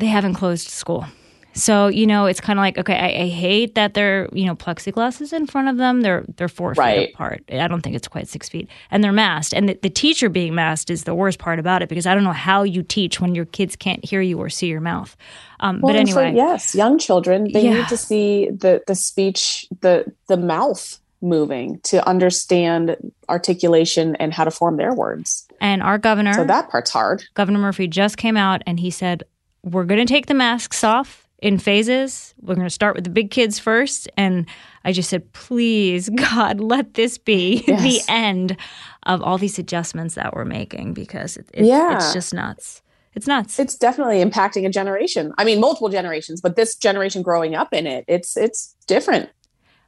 They 0.00 0.06
haven't 0.06 0.34
closed 0.34 0.68
school 0.68 1.04
so 1.52 1.88
you 1.88 2.06
know 2.06 2.26
it's 2.26 2.40
kind 2.40 2.58
of 2.60 2.62
like 2.62 2.78
okay 2.78 2.94
I, 2.94 3.24
I 3.24 3.28
hate 3.28 3.74
that 3.74 3.94
they're 3.94 4.28
you 4.32 4.46
know 4.46 4.54
plexiglass 4.54 5.20
is 5.20 5.32
in 5.32 5.46
front 5.48 5.68
of 5.68 5.78
them 5.78 6.00
they're 6.02 6.24
they're 6.36 6.48
four 6.48 6.72
Right. 6.74 7.08
feet 7.08 7.14
apart 7.14 7.42
i 7.50 7.66
don't 7.66 7.80
think 7.82 7.96
it's 7.96 8.06
quite 8.06 8.28
six 8.28 8.48
feet 8.48 8.68
and 8.92 9.02
they're 9.02 9.10
masked 9.12 9.52
and 9.52 9.68
the, 9.68 9.76
the 9.82 9.90
teacher 9.90 10.28
being 10.28 10.54
masked 10.54 10.90
is 10.90 11.02
the 11.04 11.14
worst 11.14 11.40
part 11.40 11.58
about 11.58 11.82
it 11.82 11.88
because 11.88 12.06
i 12.06 12.14
don't 12.14 12.22
know 12.22 12.32
how 12.32 12.62
you 12.62 12.84
teach 12.84 13.20
when 13.20 13.34
your 13.34 13.46
kids 13.46 13.74
can't 13.74 14.04
hear 14.04 14.20
you 14.20 14.38
or 14.38 14.48
see 14.48 14.68
your 14.68 14.80
mouth 14.80 15.16
um, 15.58 15.80
Well, 15.80 15.92
but 15.92 15.98
and 16.00 16.08
for- 16.10 16.20
anyway 16.22 16.36
yes, 16.36 16.72
young 16.74 16.98
children 16.98 17.52
they 17.52 17.64
Yeah. 17.64 17.74
need 17.78 17.88
to 17.88 17.96
see 17.96 18.48
the 18.50 18.82
the 18.86 18.94
speech, 18.94 19.66
the 19.80 20.04
the 20.28 20.36
mouth 20.36 21.00
moving 21.20 21.80
to 21.82 21.96
understand 22.08 22.96
articulation 23.28 24.16
and 24.16 24.32
how 24.32 24.44
to 24.44 24.50
form 24.50 24.76
their 24.76 24.94
words. 24.94 25.46
and 25.60 25.82
our 25.82 25.98
governor 25.98 26.32
So 26.34 26.44
that 26.44 26.70
part's 26.70 26.90
hard. 26.90 27.24
Governor 27.34 27.58
Murphy 27.58 27.86
just 27.88 28.16
came 28.16 28.36
out 28.36 28.62
and 28.66 28.78
he 28.80 28.90
said, 28.90 29.24
We're 29.62 29.84
going 29.84 30.04
to 30.04 30.10
take 30.12 30.26
the 30.26 30.34
masks 30.34 30.82
off 30.84 31.26
in 31.40 31.58
phases. 31.58 32.34
We're 32.40 32.54
going 32.54 32.66
to 32.66 32.70
start 32.70 32.94
with 32.94 33.04
the 33.04 33.10
big 33.10 33.30
kids 33.30 33.58
first. 33.58 34.08
And 34.16 34.46
I 34.84 34.92
just 34.92 35.08
said, 35.10 35.32
Please, 35.32 36.08
God, 36.14 36.60
let 36.60 36.94
this 36.94 37.18
be 37.18 37.64
Yes. 37.66 37.82
the 37.82 38.12
end 38.12 38.56
of 39.04 39.22
all 39.22 39.38
these 39.38 39.58
adjustments 39.58 40.14
that 40.16 40.34
we're 40.34 40.44
making 40.44 40.94
because 40.94 41.36
it, 41.36 41.48
it's, 41.54 41.66
Yeah. 41.68 41.96
it's 41.96 42.12
just 42.12 42.32
nuts. 42.34 42.82
It's 43.14 43.26
nuts. 43.26 43.58
It's 43.58 43.76
definitely 43.76 44.22
impacting 44.24 44.64
a 44.66 44.70
generation. 44.70 45.32
I 45.36 45.44
mean, 45.44 45.60
multiple 45.60 45.88
generations, 45.88 46.40
but 46.40 46.54
this 46.56 46.76
generation 46.76 47.22
growing 47.22 47.54
up 47.56 47.72
in 47.72 47.86
it, 47.86 48.04
it's 48.06 48.36
it's 48.36 48.76
different. 48.86 49.30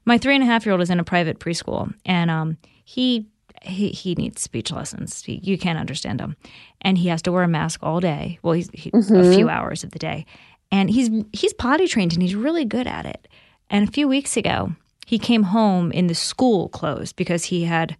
My 0.04 0.18
three 0.18 0.34
and 0.34 0.42
a 0.42 0.46
half 0.46 0.66
year 0.66 0.72
old 0.72 0.82
is 0.82 0.90
in 0.90 0.98
a 0.98 1.04
private 1.04 1.38
preschool, 1.38 1.94
and 2.04 2.30
um, 2.32 2.56
he 2.84 3.28
he 3.64 3.88
he 3.88 4.14
needs 4.14 4.42
speech 4.42 4.70
lessons. 4.70 5.22
He, 5.22 5.40
you 5.42 5.58
can't 5.58 5.78
understand 5.78 6.20
him, 6.20 6.36
and 6.80 6.98
he 6.98 7.08
has 7.08 7.22
to 7.22 7.32
wear 7.32 7.42
a 7.42 7.48
mask 7.48 7.80
all 7.82 8.00
day. 8.00 8.38
Well, 8.42 8.54
he's 8.54 8.70
he, 8.72 8.90
a 8.90 8.92
mm-hmm. 8.92 9.32
few 9.32 9.48
hours 9.48 9.84
of 9.84 9.90
the 9.90 9.98
day, 9.98 10.26
and 10.70 10.90
he's 10.90 11.10
he's 11.32 11.52
potty 11.52 11.86
trained 11.86 12.12
and 12.12 12.22
he's 12.22 12.34
really 12.34 12.64
good 12.64 12.86
at 12.86 13.06
it. 13.06 13.28
And 13.70 13.88
a 13.88 13.92
few 13.92 14.08
weeks 14.08 14.36
ago, 14.36 14.72
he 15.06 15.18
came 15.18 15.44
home 15.44 15.92
in 15.92 16.06
the 16.06 16.14
school 16.14 16.68
clothes 16.68 17.12
because 17.12 17.44
he 17.44 17.64
had 17.64 17.96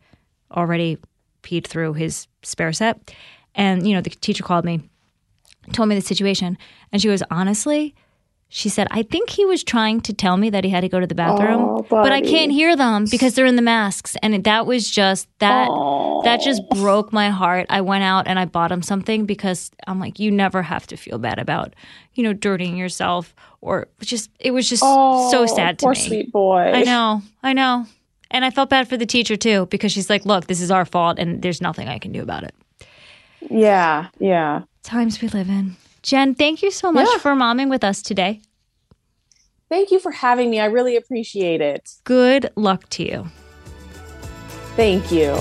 already 0.50 0.98
peed 1.42 1.66
through 1.66 1.94
his 1.94 2.26
spare 2.42 2.72
set. 2.72 3.14
And 3.54 3.86
you 3.86 3.94
know, 3.94 4.00
the 4.00 4.10
teacher 4.10 4.42
called 4.42 4.64
me, 4.64 4.80
told 5.72 5.88
me 5.88 5.94
the 5.94 6.00
situation, 6.00 6.58
and 6.90 7.00
she 7.00 7.08
goes, 7.08 7.22
honestly. 7.30 7.94
She 8.54 8.68
said, 8.68 8.86
I 8.90 9.02
think 9.02 9.30
he 9.30 9.46
was 9.46 9.64
trying 9.64 10.02
to 10.02 10.12
tell 10.12 10.36
me 10.36 10.50
that 10.50 10.62
he 10.62 10.68
had 10.68 10.82
to 10.82 10.88
go 10.90 11.00
to 11.00 11.06
the 11.06 11.14
bathroom, 11.14 11.62
Oh, 11.62 11.86
but 11.88 12.12
I 12.12 12.20
can't 12.20 12.52
hear 12.52 12.76
them 12.76 13.06
because 13.10 13.32
they're 13.34 13.46
in 13.46 13.56
the 13.56 13.62
masks. 13.62 14.14
And 14.22 14.44
that 14.44 14.66
was 14.66 14.90
just 14.90 15.26
that 15.38 15.68
that 16.24 16.42
just 16.42 16.60
broke 16.68 17.14
my 17.14 17.30
heart. 17.30 17.64
I 17.70 17.80
went 17.80 18.04
out 18.04 18.26
and 18.26 18.38
I 18.38 18.44
bought 18.44 18.70
him 18.70 18.82
something 18.82 19.24
because 19.24 19.70
I'm 19.86 19.98
like, 19.98 20.18
you 20.18 20.30
never 20.30 20.60
have 20.60 20.86
to 20.88 20.98
feel 20.98 21.16
bad 21.16 21.38
about, 21.38 21.72
you 22.12 22.22
know, 22.22 22.34
dirtying 22.34 22.76
yourself 22.76 23.34
or 23.62 23.88
just 24.02 24.28
it 24.38 24.50
was 24.50 24.68
just 24.68 24.82
so 24.82 25.46
sad 25.46 25.78
to 25.78 25.86
Oh, 25.86 25.86
poor 25.86 25.94
me. 25.94 26.00
sweet 26.00 26.30
boy. 26.30 26.72
I 26.74 26.82
know, 26.82 27.22
I 27.42 27.54
know. 27.54 27.86
And 28.30 28.44
I 28.44 28.50
felt 28.50 28.68
bad 28.68 28.86
for 28.86 28.98
the 28.98 29.06
teacher 29.06 29.34
too 29.36 29.64
because 29.70 29.92
she's 29.92 30.10
like, 30.10 30.26
look, 30.26 30.46
this 30.46 30.60
is 30.60 30.70
our 30.70 30.84
fault 30.84 31.18
and 31.18 31.40
there's 31.40 31.62
nothing 31.62 31.88
I 31.88 31.98
can 31.98 32.12
do 32.12 32.20
about 32.20 32.44
it. 32.44 32.54
Yeah, 33.50 34.08
yeah. 34.18 34.64
Times 34.82 35.22
we 35.22 35.28
live 35.28 35.48
in. 35.48 35.76
Jen, 36.02 36.34
thank 36.34 36.62
you 36.62 36.70
so 36.70 36.90
much 36.92 37.08
Yeah. 37.12 37.18
for 37.18 37.32
momming 37.34 37.70
with 37.70 37.84
us 37.84 38.02
today. 38.02 38.40
Thank 39.68 39.90
you 39.90 39.98
for 39.98 40.10
having 40.12 40.50
me. 40.50 40.60
I 40.60 40.66
really 40.66 40.96
appreciate 40.96 41.60
it. 41.60 41.88
Good 42.04 42.50
luck 42.56 42.88
to 42.90 43.04
you. 43.04 43.26
Thank 44.76 45.10
you. 45.12 45.34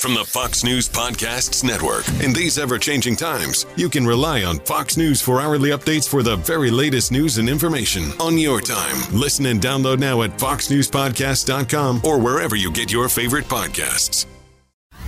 From 0.00 0.14
the 0.14 0.24
Fox 0.24 0.64
News 0.64 0.88
Podcasts 0.88 1.62
Network. 1.62 2.08
In 2.24 2.32
these 2.32 2.58
ever 2.58 2.78
changing 2.78 3.16
times, 3.16 3.66
you 3.76 3.90
can 3.90 4.06
rely 4.06 4.44
on 4.44 4.58
Fox 4.60 4.96
News 4.96 5.20
for 5.20 5.42
hourly 5.42 5.70
updates 5.70 6.08
for 6.08 6.22
the 6.22 6.36
very 6.36 6.70
latest 6.70 7.12
news 7.12 7.36
and 7.36 7.50
information 7.50 8.04
on 8.18 8.38
your 8.38 8.62
time. 8.62 8.96
Listen 9.12 9.44
and 9.46 9.60
download 9.60 9.98
now 9.98 10.22
at 10.22 10.30
foxnewspodcast.com 10.38 12.00
or 12.04 12.18
wherever 12.18 12.56
you 12.56 12.70
get 12.72 12.90
your 12.90 13.10
favorite 13.10 13.44
podcasts. 13.44 14.24